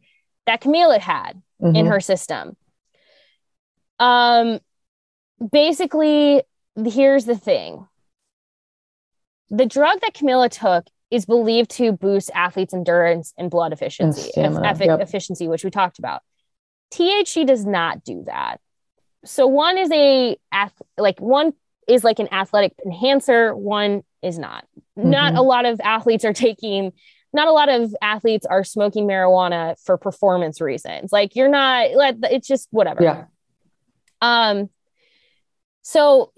[0.47, 1.89] that Kamila had in Mhm.
[1.89, 2.57] her system.
[4.03, 4.59] Um
[5.51, 6.43] basically
[6.85, 7.87] here's the thing.
[9.51, 14.67] The drug that Kamila took is believed to boost athletes' endurance and blood efficiency, stamina,
[14.67, 15.01] eff- yep.
[15.01, 16.23] efficiency, which we talked about.
[16.93, 18.61] THC does not do that.
[19.25, 20.37] So one is a
[20.99, 21.53] like one
[21.87, 24.65] is like an athletic enhancer, one is not.
[24.97, 25.38] Not Mhm.
[25.38, 26.93] a lot of athletes are taking
[27.35, 31.12] not a lot of athletes are smoking marijuana for performance reasons.
[31.12, 33.03] Like you're not like it's just whatever.
[33.03, 33.25] Yeah.
[34.23, 34.71] Um,
[35.83, 36.33] so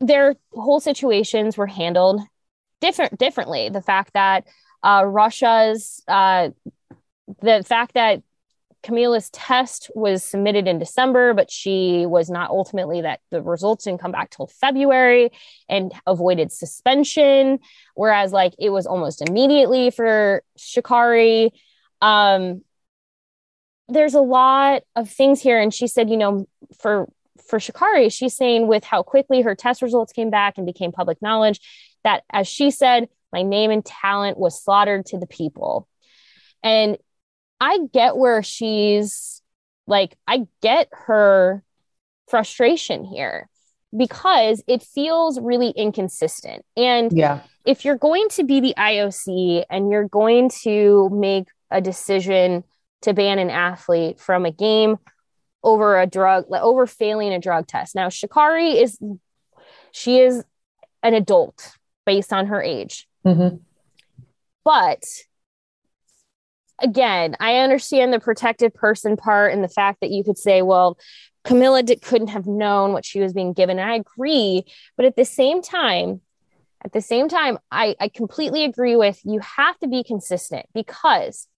[0.00, 2.22] their whole situations were handled
[2.80, 3.68] different differently.
[3.68, 4.46] The fact that
[4.82, 6.50] uh, Russia's uh,
[7.42, 8.22] the fact that
[8.82, 14.00] Kamila's test was submitted in December, but she was not ultimately that the results didn't
[14.00, 15.30] come back till February
[15.68, 17.58] and avoided suspension,
[17.94, 21.50] whereas like it was almost immediately for Sha'Carri.
[22.00, 22.62] Um,
[23.88, 26.46] there's a lot of things here, and she said, you know,
[26.78, 27.08] for
[27.48, 31.20] for Sha'Carri, she's saying with how quickly her test results came back and became public
[31.20, 31.60] knowledge,
[32.02, 35.86] that as she said, my name and talent was slaughtered to the people.
[36.62, 36.96] And
[37.60, 39.42] I get where she's
[39.86, 41.62] like, I get her
[42.28, 43.48] frustration here
[43.96, 46.64] because it feels really inconsistent.
[46.76, 47.40] And Yeah.
[47.64, 52.64] if you're going to be the IOC and you're going to make a decision
[53.02, 54.96] to ban an athlete from a game
[55.66, 57.96] over a drug, like, over failing a drug test.
[57.96, 58.98] Now, Sha'Carri is,
[59.90, 60.44] she is
[61.02, 61.72] an adult
[62.06, 63.08] based on her age.
[63.24, 63.60] Mhm.
[64.64, 65.04] But
[66.80, 70.98] again, I understand the protected person part and the fact that you could say, well,
[71.44, 73.78] Kamila couldn't have known what she was being given.
[73.78, 74.64] And I agree.
[74.96, 76.20] But at the same time,
[76.84, 81.48] at the same time, I, I completely agree with you have to be consistent because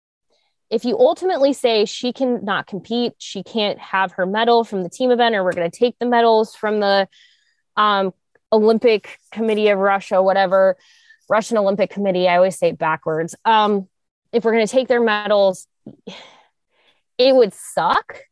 [0.71, 5.11] if you ultimately say she cannot compete, she can't have her medal from the team
[5.11, 7.09] event, or we're going to take the medals from the
[7.77, 8.13] um,
[8.53, 10.77] Olympic Committee of Russia, whatever,
[11.29, 13.35] Russian Olympic Committee, I always say it backwards.
[13.45, 13.89] Um,
[14.33, 15.67] if we're going to take their medals,
[17.19, 18.23] it would suck.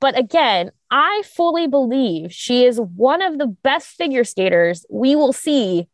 [0.00, 5.32] But again, I fully believe she is one of the best figure skaters we will
[5.32, 5.88] see.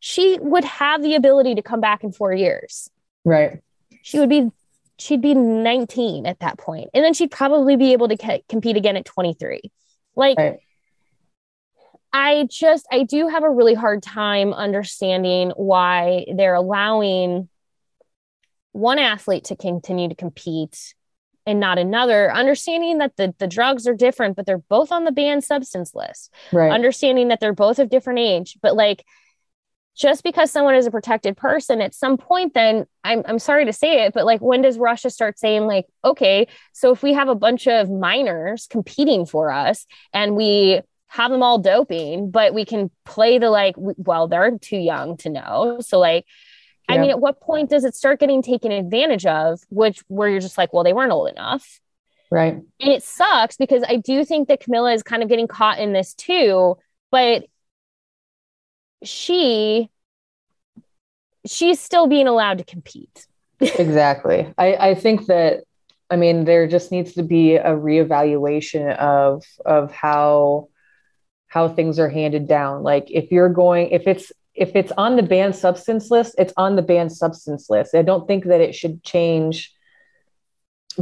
[0.00, 2.90] She would have the ability to come back in four years.
[3.24, 3.60] Right.
[4.02, 4.50] She would be,
[5.00, 8.76] she'd be 19 at that point, and then she'd probably be able to ca- compete
[8.76, 9.60] again at 23.
[10.16, 10.58] Like, Right.
[12.12, 17.48] I just, I do have a really hard time understanding why they're allowing
[18.72, 20.94] one athlete to continue to compete
[21.46, 25.12] and not another, understanding that the, the drugs are different, but they're both on the
[25.12, 26.70] banned substance list, Right.
[26.70, 29.04] understanding that they're both of different age, but like,
[30.00, 33.72] just because someone is a protected person at some point then I'm, I'm sorry to
[33.72, 37.28] say it but like when does russia start saying like okay so if we have
[37.28, 42.64] a bunch of minors competing for us and we have them all doping but we
[42.64, 46.24] can play the like well they're too young to know so like
[46.88, 50.40] i mean at what point does it start getting taken advantage of which where you're
[50.40, 51.80] just like well they weren't old enough
[52.30, 52.54] right.
[52.54, 55.92] and it sucks because I do think that Kamila is kind of getting caught in
[55.92, 56.76] this too,
[57.10, 57.44] but
[59.02, 59.90] she
[61.46, 63.26] she's still being allowed to compete.
[63.78, 64.52] Exactly.
[64.56, 65.64] I, I think that
[66.08, 70.68] I mean there just needs to be a reevaluation of of how
[71.48, 72.82] how things are handed down.
[72.82, 76.76] Like if you're going if it's if it's on the banned substance list, it's on
[76.76, 77.94] the banned substance list.
[77.94, 79.72] I don't think that it should change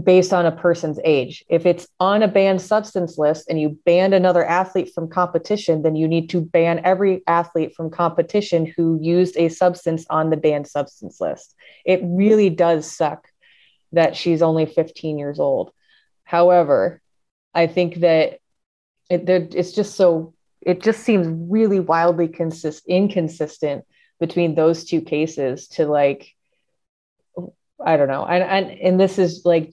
[0.00, 1.44] based on a person's age.
[1.48, 5.96] If it's on a banned substance list and you ban another athlete from competition, then
[5.96, 10.66] you need to ban every athlete from competition who used a substance on the banned
[10.66, 11.54] substance list.
[11.84, 13.28] It really does suck
[13.92, 15.72] that she's only 15 years old.
[16.24, 17.00] However,
[17.54, 18.40] I think that
[19.08, 23.84] it, it's just so, it just seems really wildly consist, inconsistent
[24.20, 26.34] between those two cases to like,
[27.84, 28.26] I don't know.
[28.26, 29.72] And, and, and this is like,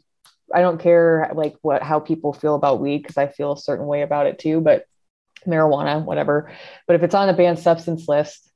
[0.53, 3.85] I don't care like what, how people feel about weed because I feel a certain
[3.85, 4.85] way about it too, but
[5.45, 6.51] marijuana, whatever.
[6.87, 8.51] But if it's on a banned substance list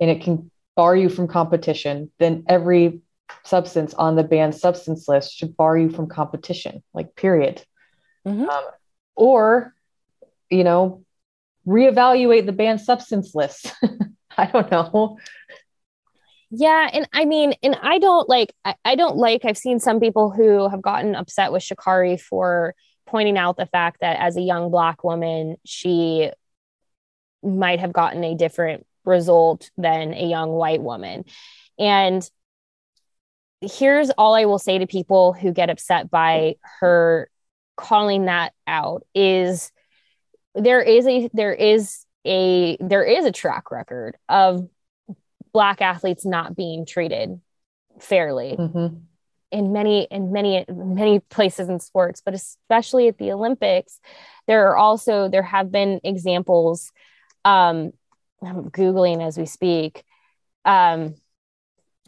[0.00, 3.00] and it can bar you from competition, then every
[3.44, 7.64] substance on the banned substance list should bar you from competition, like, period.
[8.26, 8.48] Mhm.
[8.48, 8.64] Um,
[9.14, 9.74] or,
[10.50, 11.04] you know,
[11.66, 13.72] reevaluate the banned substance list.
[14.36, 15.18] I don't know.
[16.50, 20.00] Yeah, and I mean, and I don't like I, I don't like I've seen some
[20.00, 22.74] people who have gotten upset with Sha'Carri for
[23.06, 26.30] pointing out the fact that as a young black woman, she
[27.42, 31.24] might have gotten a different result than a young white woman.
[31.78, 32.28] And
[33.60, 37.30] here's all I will say to people who get upset by her
[37.76, 39.70] calling that out is
[40.54, 44.68] there is a there is a there is a track record of
[45.52, 47.40] black athletes not being treated
[47.98, 49.02] fairly Mhm.
[49.50, 54.00] in many in many many places in sports but especially at the olympics
[54.46, 56.92] there are also there have been examples
[57.44, 57.92] um
[58.42, 60.04] i'm googling as we speak
[60.64, 61.14] um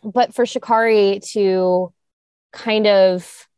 [0.05, 1.93] but for Sha'Carri to
[2.53, 3.49] kind of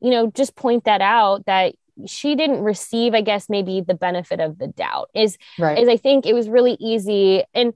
[0.00, 1.74] you know just point that out that
[2.06, 5.78] she didn't receive i guess maybe the benefit of the doubt is Right.
[5.78, 7.44] is I think it was really easy.
[7.54, 7.74] And,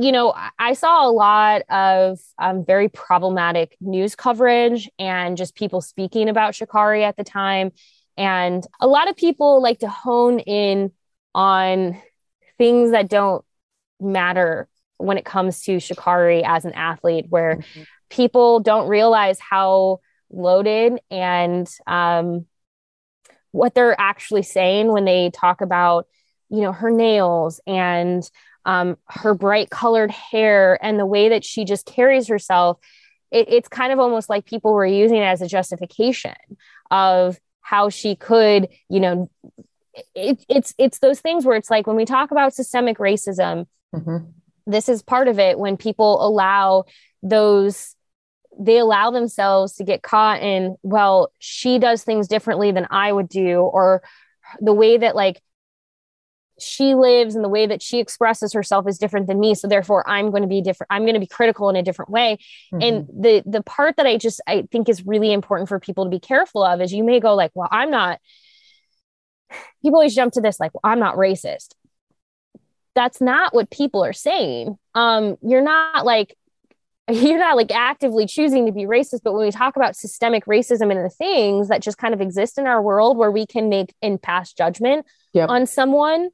[0.00, 5.80] you know, I- saw a lot of um, very problematic news coverage and just people
[5.80, 7.72] speaking about Sha'Carri at the time.
[8.16, 10.92] And a lot of people like to hone in
[11.34, 12.00] on
[12.58, 13.44] things that don't
[14.00, 14.68] matter
[14.98, 17.86] when it comes to Sha'Carri as an athlete, where Mhm.
[18.10, 22.46] people don't realize how loaded and um,
[23.52, 26.06] what they're actually saying when they talk about
[26.50, 28.28] you know her nails and
[28.66, 32.78] um, her bright colored hair and the way that she just carries herself
[33.30, 36.34] it, it's kind of almost like people were using it as a justification
[36.90, 39.30] of how she could you know
[40.14, 44.32] it, it's it's those things where it's like when we talk about systemic racism Mhm.
[44.66, 46.84] this is part of it when people allow
[47.22, 47.94] those
[48.58, 53.28] they allow themselves to get caught in well she does things differently than i would
[53.28, 54.02] do or
[54.60, 55.40] the way that like
[56.60, 60.08] she lives and the way that she expresses herself is different than me so therefore
[60.08, 62.38] i'm going to be different i'm going to be critical in a different way
[62.72, 63.22] and Mhm.
[63.22, 66.20] the the part that i just i think is really important for people to be
[66.20, 68.20] careful of is you may go like well i'm not
[69.82, 71.74] people always jump to this like well, i'm not racist
[72.94, 76.36] that's not what people are saying um you're not like
[77.10, 80.90] you're not like actively choosing to be racist but when we talk about systemic racism
[80.90, 83.92] and the things that just kind of exist in our world where we can make
[84.00, 85.48] and pass judgment Yep.
[85.50, 86.30] on someone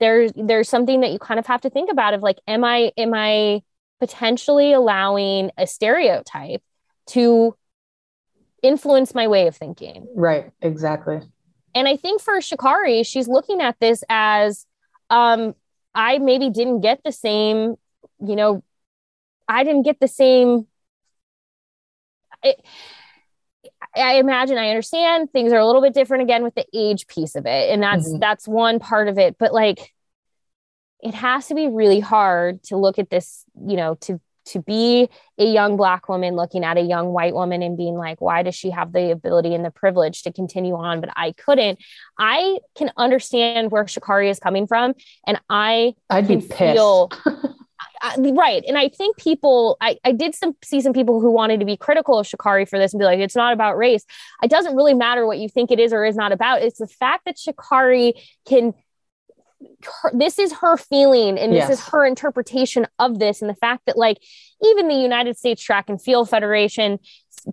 [0.00, 2.90] there's there's something that you kind of have to think about of like am i
[2.96, 3.60] am i
[4.00, 6.62] potentially allowing a stereotype
[7.06, 7.54] to
[8.62, 10.50] influence my way of thinking Right.
[10.62, 11.20] Exactly.
[11.74, 14.66] and I think for Sha'Carri, she's looking at this as
[15.08, 15.54] um,
[15.94, 17.76] I maybe didn't get the same,
[18.24, 18.62] you know,
[19.48, 20.66] I didn't get the same.
[22.42, 22.64] It,
[23.96, 27.34] I imagine I understand things are a little bit different again with the age piece
[27.34, 27.70] of it.
[27.70, 28.20] And that's Mhm.
[28.20, 29.36] that's one part of it.
[29.38, 29.92] But like
[31.02, 35.08] it has to be really hard to look at this, you know, to to be
[35.38, 38.54] a young black woman looking at a young white woman and being like, why does
[38.54, 41.78] she have the ability and the privilege to continue on, but I couldn't?
[42.18, 44.94] I can understand where Sha'Carri is coming from,
[45.26, 46.56] and I I'd be pissed.
[46.58, 47.10] feel
[48.18, 48.64] Right.
[48.66, 51.76] And I think people, I, I did some see some people who wanted to be
[51.76, 54.04] critical of Sha'Carri for this and be like, it's not about race.
[54.42, 56.62] It doesn't really matter what you think it is or is not about.
[56.62, 58.14] It's the fact that Sha'Carri
[58.46, 58.74] can.
[60.02, 63.84] Her, this is her feeling and this is her interpretation of this and the fact
[63.84, 64.16] that like
[64.64, 66.98] even the united states track and field federation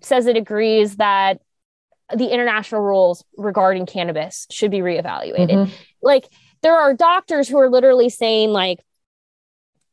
[0.02, 1.42] says it agrees that
[2.16, 5.70] the international rules regarding cannabis should be reevaluated Mhm.
[6.02, 6.30] like
[6.64, 8.80] there are doctors who are literally saying like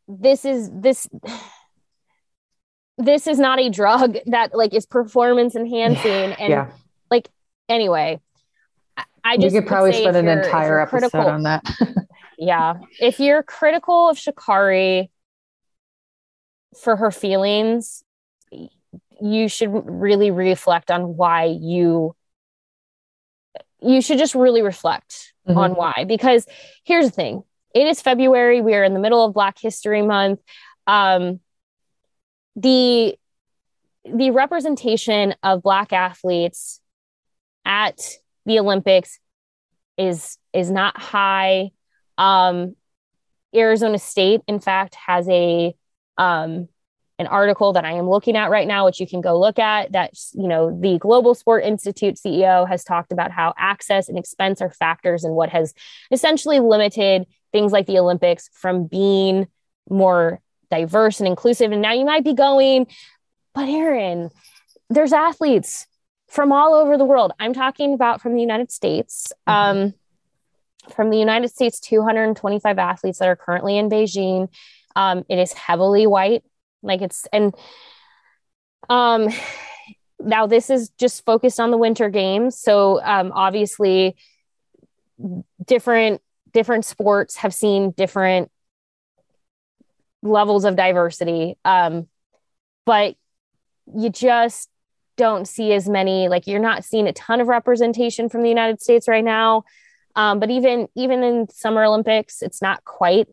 [0.09, 1.09] this is this
[2.99, 6.71] this is not a drug that like is performance enhancing and yeah.
[7.69, 8.21] anyway
[8.97, 11.63] I- I just could probably spend an entire episode critical- on that.
[12.39, 15.09] yeah if you're critical of Sha'Carri
[16.83, 18.05] for her feelings
[19.21, 22.15] you should really reflect on why you
[23.81, 25.57] you should just really reflect Mhm.
[25.57, 26.47] on why because
[26.85, 27.45] here's the thing
[27.75, 30.41] it is february we are in the middle of black history month
[30.87, 31.41] um
[32.57, 33.17] the
[34.05, 36.81] the representation of black athletes
[37.65, 38.01] at
[38.47, 39.19] the olympics
[39.99, 41.71] is is not high
[42.19, 42.75] um
[43.55, 45.75] arizona state in fact has a
[46.17, 46.69] um
[47.19, 49.93] an article that I am looking at right now, which you can go look at.
[49.93, 54.61] That you know, the Global Sport Institute CEO has talked about how access and expense
[54.61, 55.75] are factors in what has
[56.11, 59.47] essentially limited things like the Olympics from being
[59.89, 60.41] more
[60.73, 61.71] diverse and inclusive.
[61.71, 62.89] And now you might be going,
[63.55, 64.31] but Erin,
[64.91, 65.87] there's athletes
[66.27, 67.31] from all over the world.
[67.39, 69.33] I'm talking about from the United States.
[69.49, 69.79] Mm-hmm.
[69.79, 69.95] Um,
[70.93, 74.49] from the United States, 225 athletes that are currently in Beijing.
[74.97, 76.43] Um, it is heavily white,
[76.83, 77.55] like it's and
[78.91, 79.29] um,
[80.19, 82.59] now this is just focused on the Winter Games.
[82.59, 84.17] So um, obviously,
[85.65, 86.21] different
[86.55, 88.51] different sports have seen different
[90.23, 92.09] levels of diversity, um,
[92.87, 93.17] but
[93.95, 94.71] you just
[95.17, 96.29] don't see as many.
[96.29, 99.65] Like you're not seeing a ton of representation from the United States right now.
[100.17, 103.29] Um, but even even in Summer Olympics, it's not quite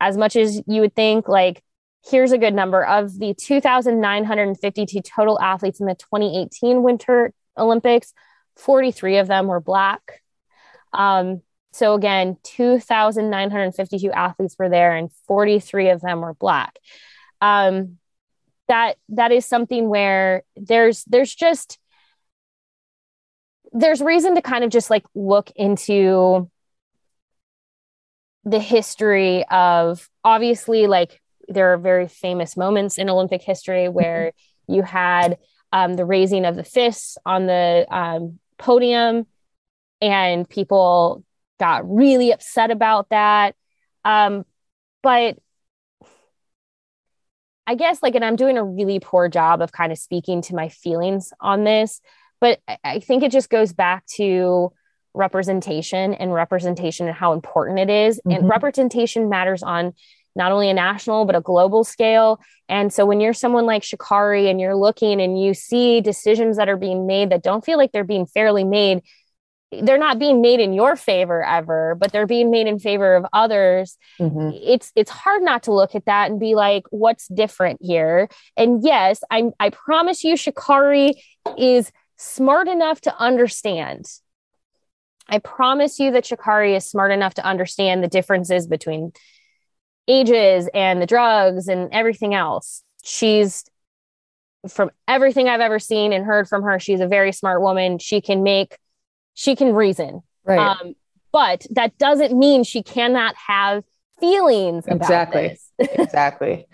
[0.00, 1.28] as much as you would think.
[1.28, 1.62] Like,
[2.04, 8.12] here's a good number of the 2,952 total athletes in the 2018 Winter Olympics,
[8.56, 10.22] 43 of them were Black.
[10.92, 11.42] Um,
[11.72, 16.78] so again, 2,952 athletes were there, and 43 of them were Black.
[17.40, 17.98] Um,
[18.68, 21.78] that that is something where there's there's just
[23.72, 26.50] there's reason to kind of just like look into
[28.44, 34.32] the history of obviously like there are very famous moments in Olympic history where
[34.68, 35.38] you had
[35.72, 39.26] um, the raising of the fists on the um, podium
[40.00, 41.24] and people
[41.62, 43.54] got really upset about that.
[44.04, 44.44] Um,
[45.00, 45.38] but
[47.68, 50.56] I guess like, and I'm doing a really poor job of kind of speaking to
[50.56, 52.00] my feelings on this,
[52.40, 54.72] but I think it just goes back to
[55.14, 58.20] representation and representation and how important it is.
[58.26, 58.32] Mm-hmm.
[58.32, 59.92] And representation matters on
[60.34, 62.40] not only a national but a global scale.
[62.68, 66.68] And so when you're someone like Sha'Carri and you're looking and you see decisions that
[66.68, 69.02] are being made that don't feel like they're being fairly made,
[69.80, 73.24] they're not being made in your favor ever, but they're being made in favor of
[73.32, 73.96] others.
[74.20, 74.50] Mm-hmm.
[74.54, 78.28] It's it's hard not to look at that and be like, what's different here?
[78.56, 81.14] And yes, I I promise you, Sha'Carri
[81.56, 84.06] is smart enough to understand.
[85.28, 89.12] I promise you that Sha'Carri is smart enough to understand the differences between
[90.08, 92.82] ages and the drugs and everything else.
[93.04, 93.64] She's
[94.68, 97.98] from everything I've ever seen and heard from her, she's a very smart woman.
[97.98, 98.76] She can make,
[99.34, 100.22] she can reason.
[100.44, 100.58] Right.
[100.58, 100.94] Um,
[101.32, 103.84] but that doesn't mean she cannot have
[104.20, 104.84] feelings.
[104.86, 105.58] Exactly.
[105.78, 106.66] exactly.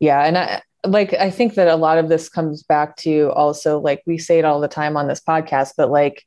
[0.00, 0.24] Yeah.
[0.24, 4.02] And I, like I think that a lot of this comes back to also like
[4.06, 6.24] we say it all the time on this podcast, but like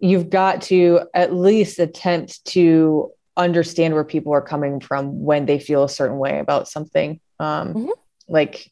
[0.00, 5.58] you've got to at least attempt to understand where people are coming from when they
[5.58, 7.20] feel a certain way about something.
[7.38, 7.90] Um, mm-hmm.
[8.28, 8.70] Like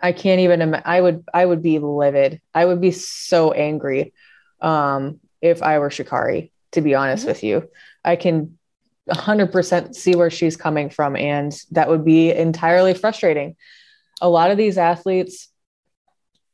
[0.00, 0.62] I can't even.
[0.62, 1.24] Im- I would.
[1.32, 2.40] I would be livid.
[2.54, 4.12] I would be so angry
[4.62, 6.50] um, if I were Sha'Carri.
[6.72, 7.28] To be honest mm-hmm.
[7.28, 7.68] with you,
[8.02, 8.58] I can
[9.10, 13.56] 100% see where she's coming from, and that would be entirely frustrating
[14.22, 15.48] a lot of these athletes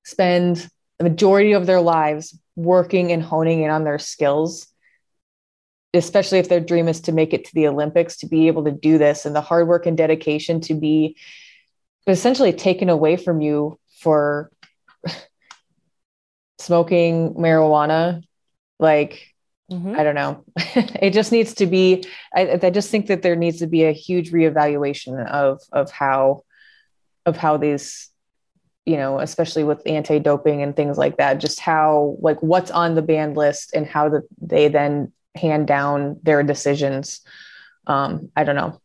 [0.04, 4.66] spend the majority of their lives working and honing in on their skills
[5.94, 8.72] especially if their dream is to make it to the olympics to be able to
[8.72, 11.16] do this and the hard work and dedication to be
[12.06, 14.50] essentially taken away from you for
[16.58, 18.22] smoking marijuana
[18.78, 19.34] like
[19.70, 19.94] mm-hmm.
[19.98, 20.44] i don't know.
[21.00, 22.04] It just needs to be
[22.34, 26.42] I, I just think that there needs to be a huge reevaluation of of how
[27.26, 28.10] of how these
[28.86, 33.02] you know especially with anti-doping and things like that just how like what's on the
[33.02, 37.20] banned list and how the, they then hand down their decisions.
[37.86, 38.80] Um, i don't know.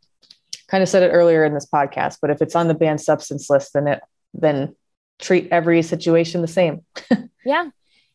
[0.68, 3.50] Kind of said it earlier in this podcast but if it's on the banned substance
[3.50, 4.00] list then it
[4.32, 4.74] then
[5.20, 6.80] treat every situation the same
[7.44, 7.68] yeah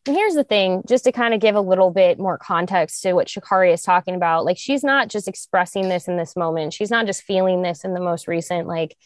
[0.06, 3.12] and here's the thing, just to kind of give a little bit more context to
[3.12, 4.46] what Sha'Carri is talking about.
[4.46, 6.72] Like she's not just expressing this in this moment.
[6.72, 8.96] She's not just feeling this in the most recent like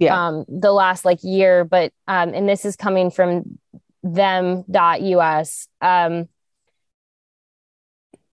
[0.00, 0.28] yeah.
[0.28, 3.58] um, the last like year, but um, and this is coming from
[4.02, 5.68] them.us.
[5.80, 6.28] Um,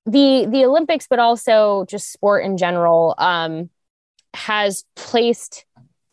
[0.08, 3.70] the the Olympics, but also just sport in general, um,
[4.34, 5.65] has placed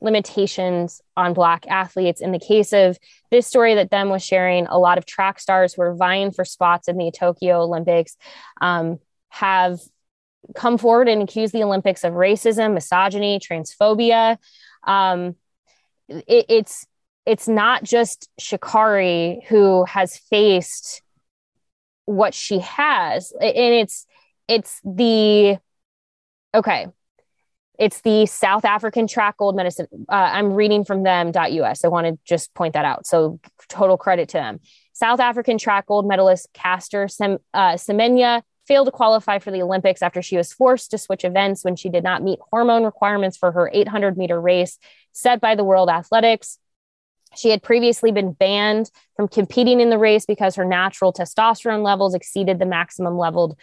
[0.03, 2.21] limitations on black athletes.
[2.21, 2.99] In the case of
[3.31, 6.45] this story that them was sharing, a lot of track stars who are vying for
[6.45, 8.17] spots in the Tokyo Olympics
[8.61, 8.99] um,
[9.29, 9.79] have
[10.55, 14.39] come forward and accused the Olympics of racism, misogyny, transphobia.
[14.85, 15.37] Um,
[16.09, 16.87] it, it's
[17.25, 21.03] it's not just Sha'Carri who has faced
[22.05, 24.07] what she has, and it's
[24.49, 25.59] it's the
[26.55, 26.89] okay.
[27.79, 29.87] It's the South African track gold medicine.
[30.09, 31.85] Uh, I'm reading from them.us.
[31.85, 33.07] I want to just point that out.
[33.07, 34.61] So total credit to them.
[34.93, 40.03] South African track gold medalist Caster Sem- uh, Semenya failed to qualify for the Olympics
[40.03, 43.51] after she was forced to switch events when she did not meet hormone requirements for
[43.53, 44.79] her 800 meter race
[45.13, 46.59] set by the World Athletics.
[47.35, 52.15] She had previously been banned from competing in the race because her natural testosterone levels
[52.15, 53.57] exceeded the maximum leveled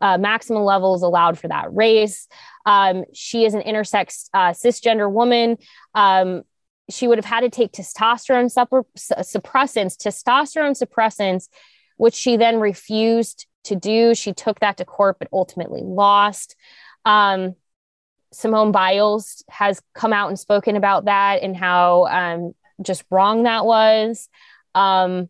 [0.00, 2.28] uh, maximum levels allowed for that race.
[2.66, 5.58] Um, she is an intersex uh, cisgender woman.
[5.94, 6.42] Um,
[6.90, 11.48] she would have had to take testosterone suppressants, testosterone suppressants,
[11.96, 14.14] which she then refused to do.
[14.14, 16.56] She took that to court, but ultimately lost.
[17.04, 17.54] Um,
[18.32, 23.64] Simone Biles has come out and spoken about that and how um, just wrong that
[23.64, 24.28] was.
[24.74, 25.28] Um,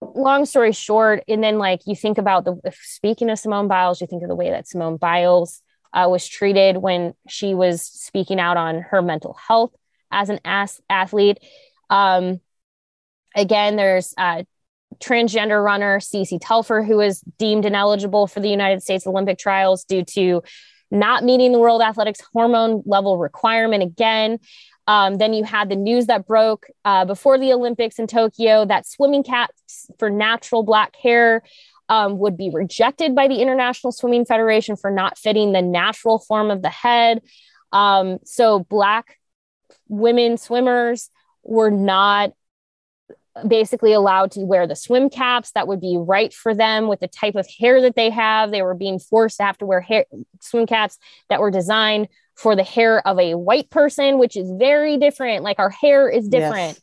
[0.00, 4.06] long story short, and then like you think about the speaking of Simone Biles, you
[4.06, 5.62] think of the way that Simone Biles
[5.92, 9.74] uh, was treated when she was speaking out on her mental health
[10.10, 11.38] as an athlete.
[11.90, 12.40] Um,
[13.34, 14.44] again, there's uh,
[14.98, 20.04] transgender runner Cece Telfer, who was deemed ineligible for the United States Olympic trials due
[20.04, 20.42] to
[20.90, 24.38] not meeting the World Athletics hormone level requirement again.
[24.86, 28.86] Um, then you had the news that broke uh, before the Olympics in Tokyo that
[28.86, 31.42] swimming caps for natural black hair
[31.88, 36.50] um, would be rejected by the International Swimming Federation for not fitting the natural form
[36.50, 37.20] of the head.
[37.72, 39.18] Um, so, black
[39.88, 41.10] women swimmers
[41.42, 42.32] were not
[43.46, 47.08] basically allowed to wear the swim caps that would be right for them with the
[47.08, 48.50] type of hair that they have.
[48.50, 50.04] They were being forced to have to wear hair
[50.40, 54.96] swim caps that were designed for the hair of a white person, which is very
[54.98, 55.42] different.
[55.42, 56.74] Like our hair is different.
[56.74, 56.80] Yes.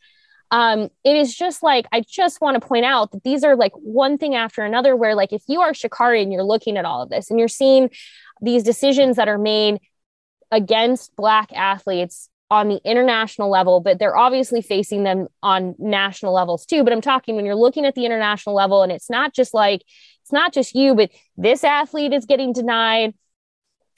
[0.52, 3.72] Um, it is just like I just want to point out that these are like
[3.74, 4.96] one thing after another.
[4.96, 7.48] Where like if you are Sha'Carri and you're looking at all of this and you're
[7.48, 7.90] seeing
[8.42, 9.80] these decisions that are made
[10.52, 16.66] against black athletes on the international level, but they're obviously facing them on national levels
[16.66, 16.84] too.
[16.84, 19.84] But I'm talking when you're looking at the international level, and it's not just like
[20.22, 23.14] it's not just you, but this athlete is getting denied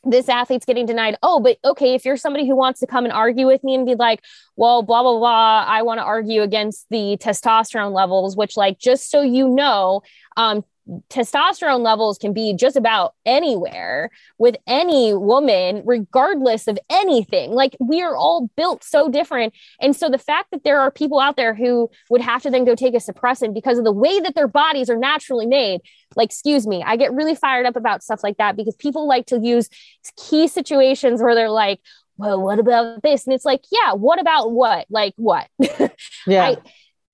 [0.06, 1.18] this athlete's getting denied.
[1.24, 3.86] Oh, but okay, if you're somebody who wants to come and argue with me and
[3.86, 4.22] be like,
[4.56, 9.10] well, blah, blah, blah, I want to argue against the testosterone levels, which, like, just
[9.10, 10.02] so you know,
[10.38, 10.64] um,
[11.09, 17.51] testosterone levels can be just about anywhere with any woman, regardless of anything.
[17.51, 19.53] Like we are all built so different.
[19.81, 22.65] And so the fact that there are people out there who would have to then
[22.65, 25.81] go take a suppressant because of the way that their bodies are naturally made,
[26.15, 29.25] like, excuse me, I get really fired up about stuff like that because people like
[29.27, 29.69] to use
[30.17, 31.79] key situations where they're like,
[32.17, 33.25] well, what about this?
[33.25, 34.86] And it's like, yeah, what about what?
[34.89, 35.47] Like what?
[36.27, 36.43] Yeah.
[36.43, 36.57] I,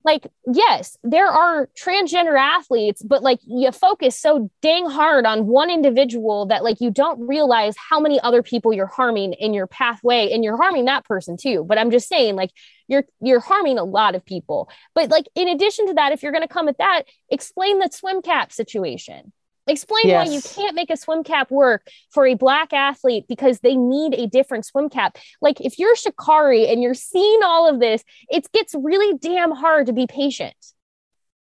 [0.04, 5.70] like yes there are transgender athletes but like you focus so dang hard on one
[5.70, 10.32] individual that like you don't realize how many other people you're harming in your pathway
[10.32, 11.64] and you're harming that person too.
[11.68, 12.52] But i'm just saying like
[12.88, 14.70] you're you're harming a lot of people.
[14.96, 17.90] But like in addition to that if you're going to come at that explain the
[17.92, 19.32] swim cap situation
[19.68, 20.28] Explain yes.
[20.28, 24.14] why you can't make a swim cap work for a black athlete because they need
[24.16, 25.18] a different swim cap.
[25.42, 29.86] Like if you're Sha'Carri and you're seeing all of this, it gets really damn hard
[29.88, 30.56] to be patient.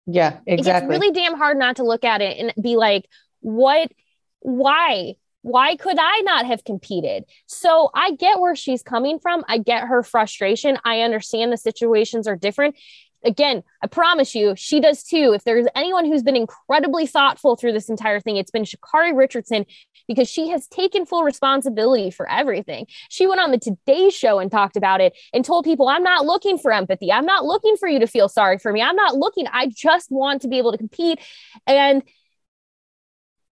[0.08, 0.96] Yeah, exactly.
[0.96, 3.06] It's really damn hard not to look at it and be like,
[3.40, 3.92] what,
[4.40, 5.16] why?
[5.44, 7.24] Why could I not have competed?
[7.48, 9.44] So I get where she's coming from.
[9.48, 10.78] I get her frustration.
[10.86, 12.76] I understand the situations are different
[13.24, 15.34] again, I promise you, she does too.
[15.34, 19.66] If there's anyone who's been incredibly thoughtful through this entire thing, it's been Sha'Carri Richardson
[20.08, 22.88] because she has taken full responsibility for everything.
[23.10, 26.26] She went on the Today Show and talked about it and told people, I'm not
[26.26, 27.12] looking for empathy.
[27.12, 28.82] I'm not looking for you to feel sorry for me.
[28.82, 29.48] I'm not looking.
[29.52, 31.20] I just want to be able to compete.
[31.68, 32.04] And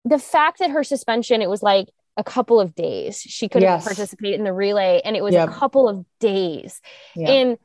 [0.03, 3.19] the fact that her suspension, it was like, a couple of days.
[3.19, 3.83] She couldn't yes.
[3.83, 5.49] participate in the relay, and it was yep.
[5.49, 6.79] a couple of days.
[7.15, 7.29] Yep.
[7.29, 7.57] And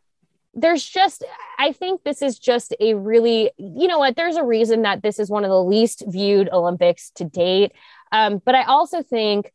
[0.55, 1.25] there's just
[1.59, 5.19] i think this is just a really you know what there's a reason that this
[5.19, 7.73] is one of the least viewed olympics to date.
[8.13, 9.53] Um, but i also think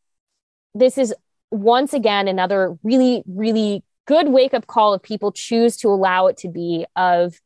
[0.74, 1.14] this is
[1.50, 6.38] once again another really really good wake up call if people choose to allow it
[6.38, 7.38] to be of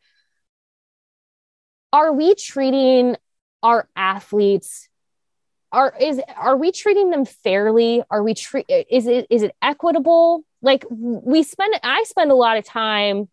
[1.93, 3.17] are we treating
[3.63, 4.89] our athletes
[5.73, 8.03] are is are we treating them fairly?
[8.11, 10.45] Are we treat is it is it equitable?
[10.63, 13.29] Like we spend i spend a lot of time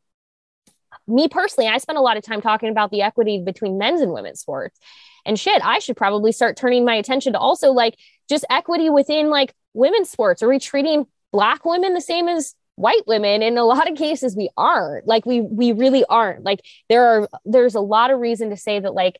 [1.08, 4.12] me personally, I spend a lot of time talking about the equity between men's and
[4.12, 4.80] women's sports.
[5.26, 7.98] And shit, I should probably start turning my attention to also like
[8.30, 10.42] just equity within like women's sports.
[10.42, 13.44] Are we treating black women the same as white women?
[13.44, 15.06] In a lot of cases, we aren't.
[15.06, 16.44] Like we we really aren't.
[16.44, 19.20] Like there are there's a lot of reason to say that like,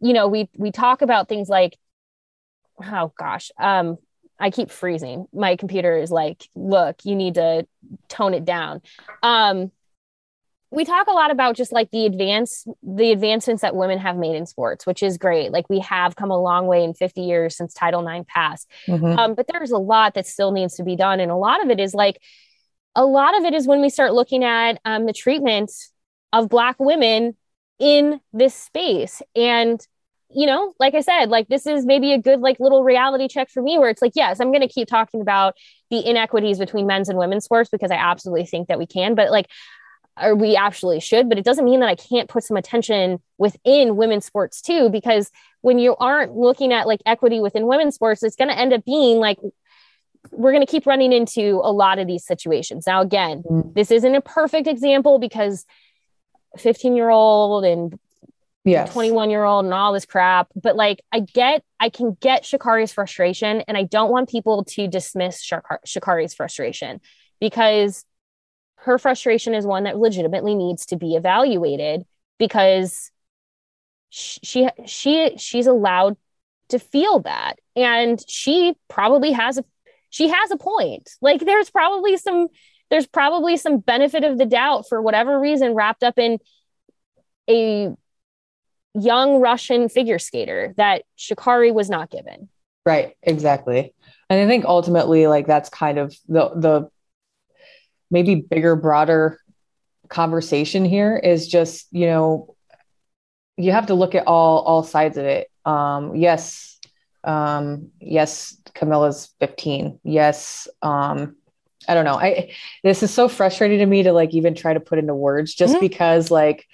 [0.00, 1.78] you know, we we talk about things like,
[2.84, 3.96] oh gosh, um,
[4.38, 5.26] I keep freezing.
[5.32, 7.66] My computer is like, look, you need to
[8.08, 8.80] tone it down.
[9.22, 9.70] Um,
[10.70, 14.36] we talk a lot about just like the advance the advancements that women have made
[14.36, 15.52] in sports which is great.
[15.52, 18.70] Like we have come a long way in 50 years since title ix passed.
[18.86, 19.18] Mhm.
[19.18, 21.20] um, but there's a lot that still needs to be done.
[21.20, 22.20] And a lot of it is like
[22.94, 25.70] a lot of it is when we start looking at um, the treatment
[26.32, 27.36] of black women
[27.78, 29.22] in this space.
[29.34, 29.84] And
[30.32, 33.50] you know like i said like this is maybe a good like little reality check
[33.50, 35.56] for me where it's like yes i'm going to keep talking about
[35.90, 39.16] the inequities between men's and women's sports because i absolutely think that we can.
[39.16, 39.48] But like
[40.20, 43.96] or we absolutely should but it doesn't mean that i can't put some attention within
[43.96, 45.30] women's sports too because
[45.62, 48.84] when you aren't looking at like equity within women's sports it's going to end up
[48.84, 49.38] being like
[50.30, 53.74] we're going to keep running into a lot of these situations now again Mm.
[53.74, 55.64] this isn't a perfect example because
[56.58, 57.98] 15 year old and
[58.62, 58.92] Yes.
[58.92, 62.92] 21 year old and all this crap but like i get i can get Sha'Carri's
[62.92, 67.00] frustration and i don't want people to dismiss Shakar- Sha'Carri's frustration
[67.40, 68.04] because
[68.82, 72.04] her frustration is one that legitimately needs to be evaluated
[72.38, 73.10] because
[74.10, 76.16] sh- she she she's allowed
[76.68, 79.64] to feel that and she probably has a
[80.08, 82.48] she has a point like there's probably some
[82.90, 86.38] there's probably some benefit of the doubt for whatever reason wrapped up in
[87.48, 87.90] a
[88.94, 92.48] young Russian figure skater that Sha'Carri was not given.
[92.84, 93.94] Right, exactly.
[94.28, 96.90] And I think ultimately like that's kind of the the
[98.10, 99.38] maybe bigger broader
[100.08, 102.54] conversation here is just, you know,
[103.56, 105.48] you have to look at all all sides of it.
[105.64, 106.78] Um yes,
[107.24, 110.00] um yes, Kamila's 15.
[110.02, 111.36] Yes, um
[111.88, 112.16] I don't know.
[112.16, 112.52] I
[112.82, 115.76] this is so frustrating to me to like even try to put into words just
[115.76, 115.80] Mhm.
[115.80, 116.66] because like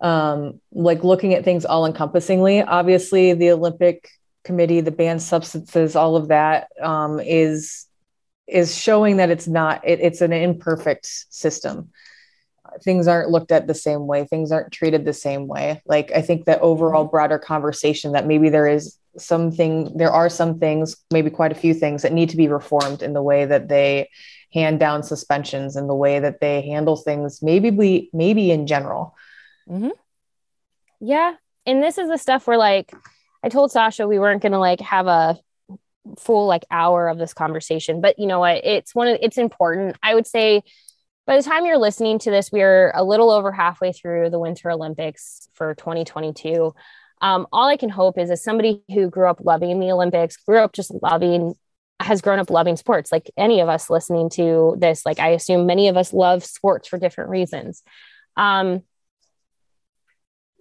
[0.00, 2.62] um like looking at things all encompassingly.
[2.62, 4.08] Obviously the Olympic
[4.44, 7.86] committee, the banned substances, all of that um, is
[8.52, 11.90] is showing that it's not it, it's an imperfect system.
[12.82, 14.24] Things aren't looked at the same way.
[14.24, 15.82] Things aren't treated the same way.
[15.86, 20.58] Like I think that overall broader conversation that maybe there is something, there are some
[20.58, 23.68] things, maybe quite a few things that need to be reformed in the way that
[23.68, 24.08] they
[24.52, 27.42] hand down suspensions and the way that they handle things.
[27.42, 29.16] Maybe we maybe in general.
[29.68, 29.90] Mm-hmm.
[31.00, 31.34] Yeah.
[31.66, 32.92] And this is the stuff where like
[33.42, 35.38] I told Sausha we weren't gonna like have a
[36.18, 38.64] full like hour of this conversation, but you know what?
[38.64, 39.96] It's one of it's important.
[40.02, 40.62] I would say
[41.26, 44.70] by the time you're listening to this, we're a little over halfway through the Winter
[44.70, 46.74] Olympics for 2022.
[47.20, 50.58] Um, all I can hope is as somebody who grew up loving the Olympics, grew
[50.58, 51.54] up just loving
[52.00, 55.66] has grown up loving sports like any of us listening to this like i assume
[55.66, 57.82] many of us love sports for different reasons
[58.36, 58.82] um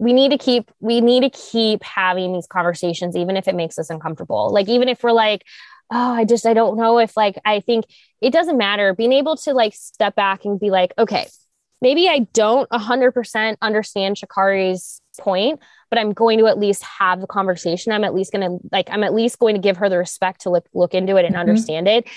[0.02, 3.78] we need to keep we need to keep having these conversations even if it makes
[3.78, 4.52] us uncomfortable.
[4.52, 5.44] Like even if we're like
[5.94, 7.86] oh i just i don't know if like i think
[8.20, 8.96] it doesn't matter.
[8.96, 11.28] Being able to like step back and be like okay
[11.82, 17.28] maybe i don't 100% understand Sha'Carri's point but i'm going to at least have the
[17.28, 17.92] conversation.
[17.92, 20.42] I'm at least going to like i'm at least going to give her the respect
[20.42, 21.40] to look look into it and Mhm.
[21.40, 22.08] understand it.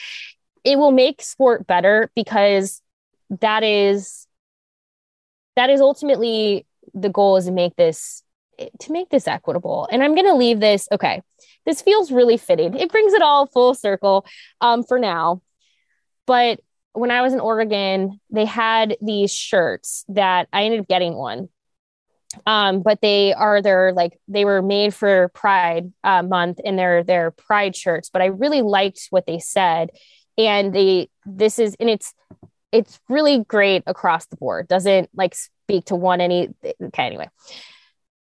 [0.65, 2.81] It will make sport better because
[3.41, 4.27] that is
[5.57, 8.23] that is ultimately the goal is to make this
[8.81, 9.89] to make this equitable.
[9.91, 11.23] And i'm going to leave this okay
[11.67, 12.75] this feels really fitting.
[12.75, 14.27] It brings it all full circle
[14.61, 15.43] um, for now.
[16.27, 16.61] But
[16.93, 21.49] when i was in oregon they had these shirts that i ended up getting one.
[22.47, 27.03] Um, but they are they're like they were made for pride uh, month and they're
[27.03, 29.91] they're pride shirts but i really liked what they said.
[30.39, 32.15] And they this is and it's
[32.75, 34.67] it's really great across the board.
[34.67, 36.49] Doesn't like speak to one any
[36.83, 37.31] okay anyway.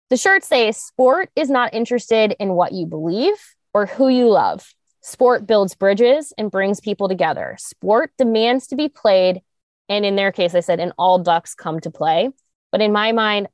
[0.08, 3.36] The shirts say sport is not interested in what you believe
[3.74, 4.66] or who you love.
[5.02, 7.56] Sport builds bridges and brings people together.
[7.58, 9.42] Sport demands to be played
[9.90, 12.30] and in their case i said and all ducks come to play.
[12.72, 13.48] But in my mind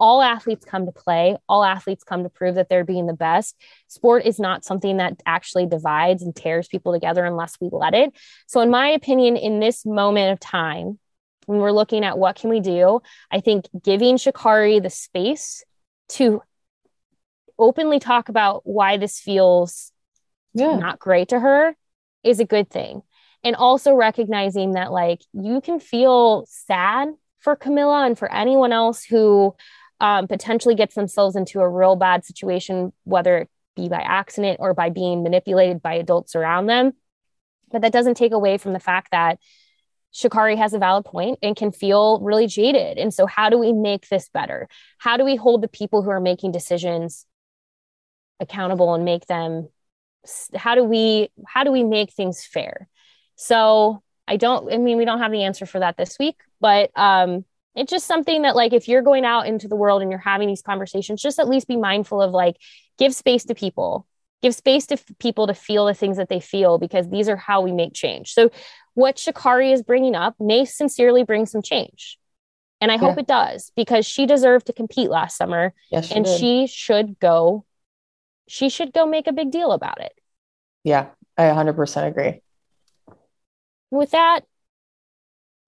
[0.00, 3.56] all athletes come to play all athletes come to prove that they're being the best.
[3.88, 8.12] Sport is not something that actually divides and tears people together unless we let it.
[8.46, 10.98] So in my opinion in this moment of time
[11.46, 15.62] when we're looking at what can we do i think giving Sha'Carri the space
[16.08, 16.40] to
[17.58, 19.92] openly talk about why this feels
[20.54, 20.76] Yeah.
[20.76, 21.76] not great to her
[22.22, 23.02] is a good thing.
[23.42, 27.08] And also recognizing that like you can feel sad
[27.40, 29.54] for Kamila and for anyone else who
[30.00, 34.74] um, potentially gets themselves into a real bad situation whether it be by accident or
[34.74, 36.92] by being manipulated by adults around them
[37.70, 39.38] but that doesn't take away from the fact that
[40.14, 42.98] Sha'Carri has a valid point and can feel really jaded.
[42.98, 44.68] And so, how do we make this better?
[44.98, 47.26] How do we hold the people who are making decisions
[48.40, 49.68] accountable and make them
[50.54, 52.88] how do we how do we make things fair
[53.36, 56.90] so i don't i mean we don't have the answer for that this week but
[56.98, 57.44] um
[57.76, 60.48] it's just something that like if you're going out into the world and you're having
[60.48, 62.56] these conversations just at least be mindful of like
[62.98, 64.06] give space to people
[64.42, 67.36] give space to f- people to feel the things that they feel because these are
[67.36, 68.50] how we make change so
[68.94, 72.18] what sha'carri is bringing up may sincerely bring some change
[72.80, 73.20] and i hope Yeah.
[73.22, 76.38] it does because she deserved to compete last summer Yes, she and did.
[76.38, 77.64] she should go
[78.46, 80.12] she should go make a big deal about it
[80.84, 81.06] yeah,
[81.38, 82.42] I 100% agree.
[83.90, 84.44] with that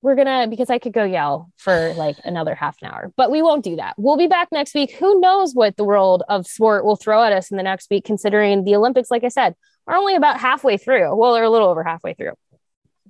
[0.02, 3.42] we're gonna because i could go yell for like another half an hour but we
[3.42, 3.94] won't do that.
[3.96, 4.92] We'll be back next week.
[4.92, 8.04] Who knows what the world of sport will throw at us in the next week
[8.04, 9.54] considering the olympics like i said
[9.86, 11.14] are only about halfway through.
[11.14, 12.32] Well they're a little over halfway through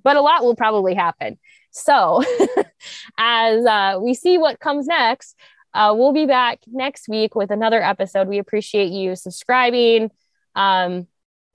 [0.03, 1.37] but a lot will probably happen.
[1.71, 2.23] So
[3.17, 5.35] as uh, we see what comes next
[5.73, 8.27] uh, we'll be back next week with another episode.
[8.27, 10.09] We appreciate you subscribing
[10.55, 11.07] um,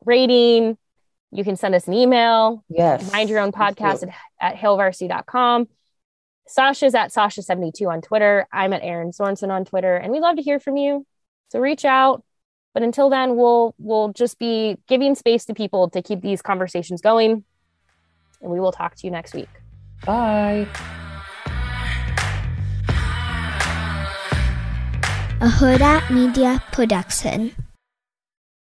[0.04, 0.78] rating
[1.32, 3.10] you can send us an email Yes.
[3.12, 4.12] mind your own Thank podcast you.
[4.40, 5.66] at, at hailvarsity.com.
[6.48, 8.46] Sausha's at Sausha72 on Twitter.
[8.52, 9.96] I'm at Erin Sorensen on Twitter.
[9.96, 11.06] And we love to hear from you.
[11.50, 12.22] So reach out.
[12.74, 17.00] But until then, we'll we'll just be giving space to people to keep these conversations
[17.00, 17.44] going.
[18.40, 19.48] And we will talk to you next week.
[20.04, 20.66] Bye.
[25.40, 27.52] a Hurrdat Media Production.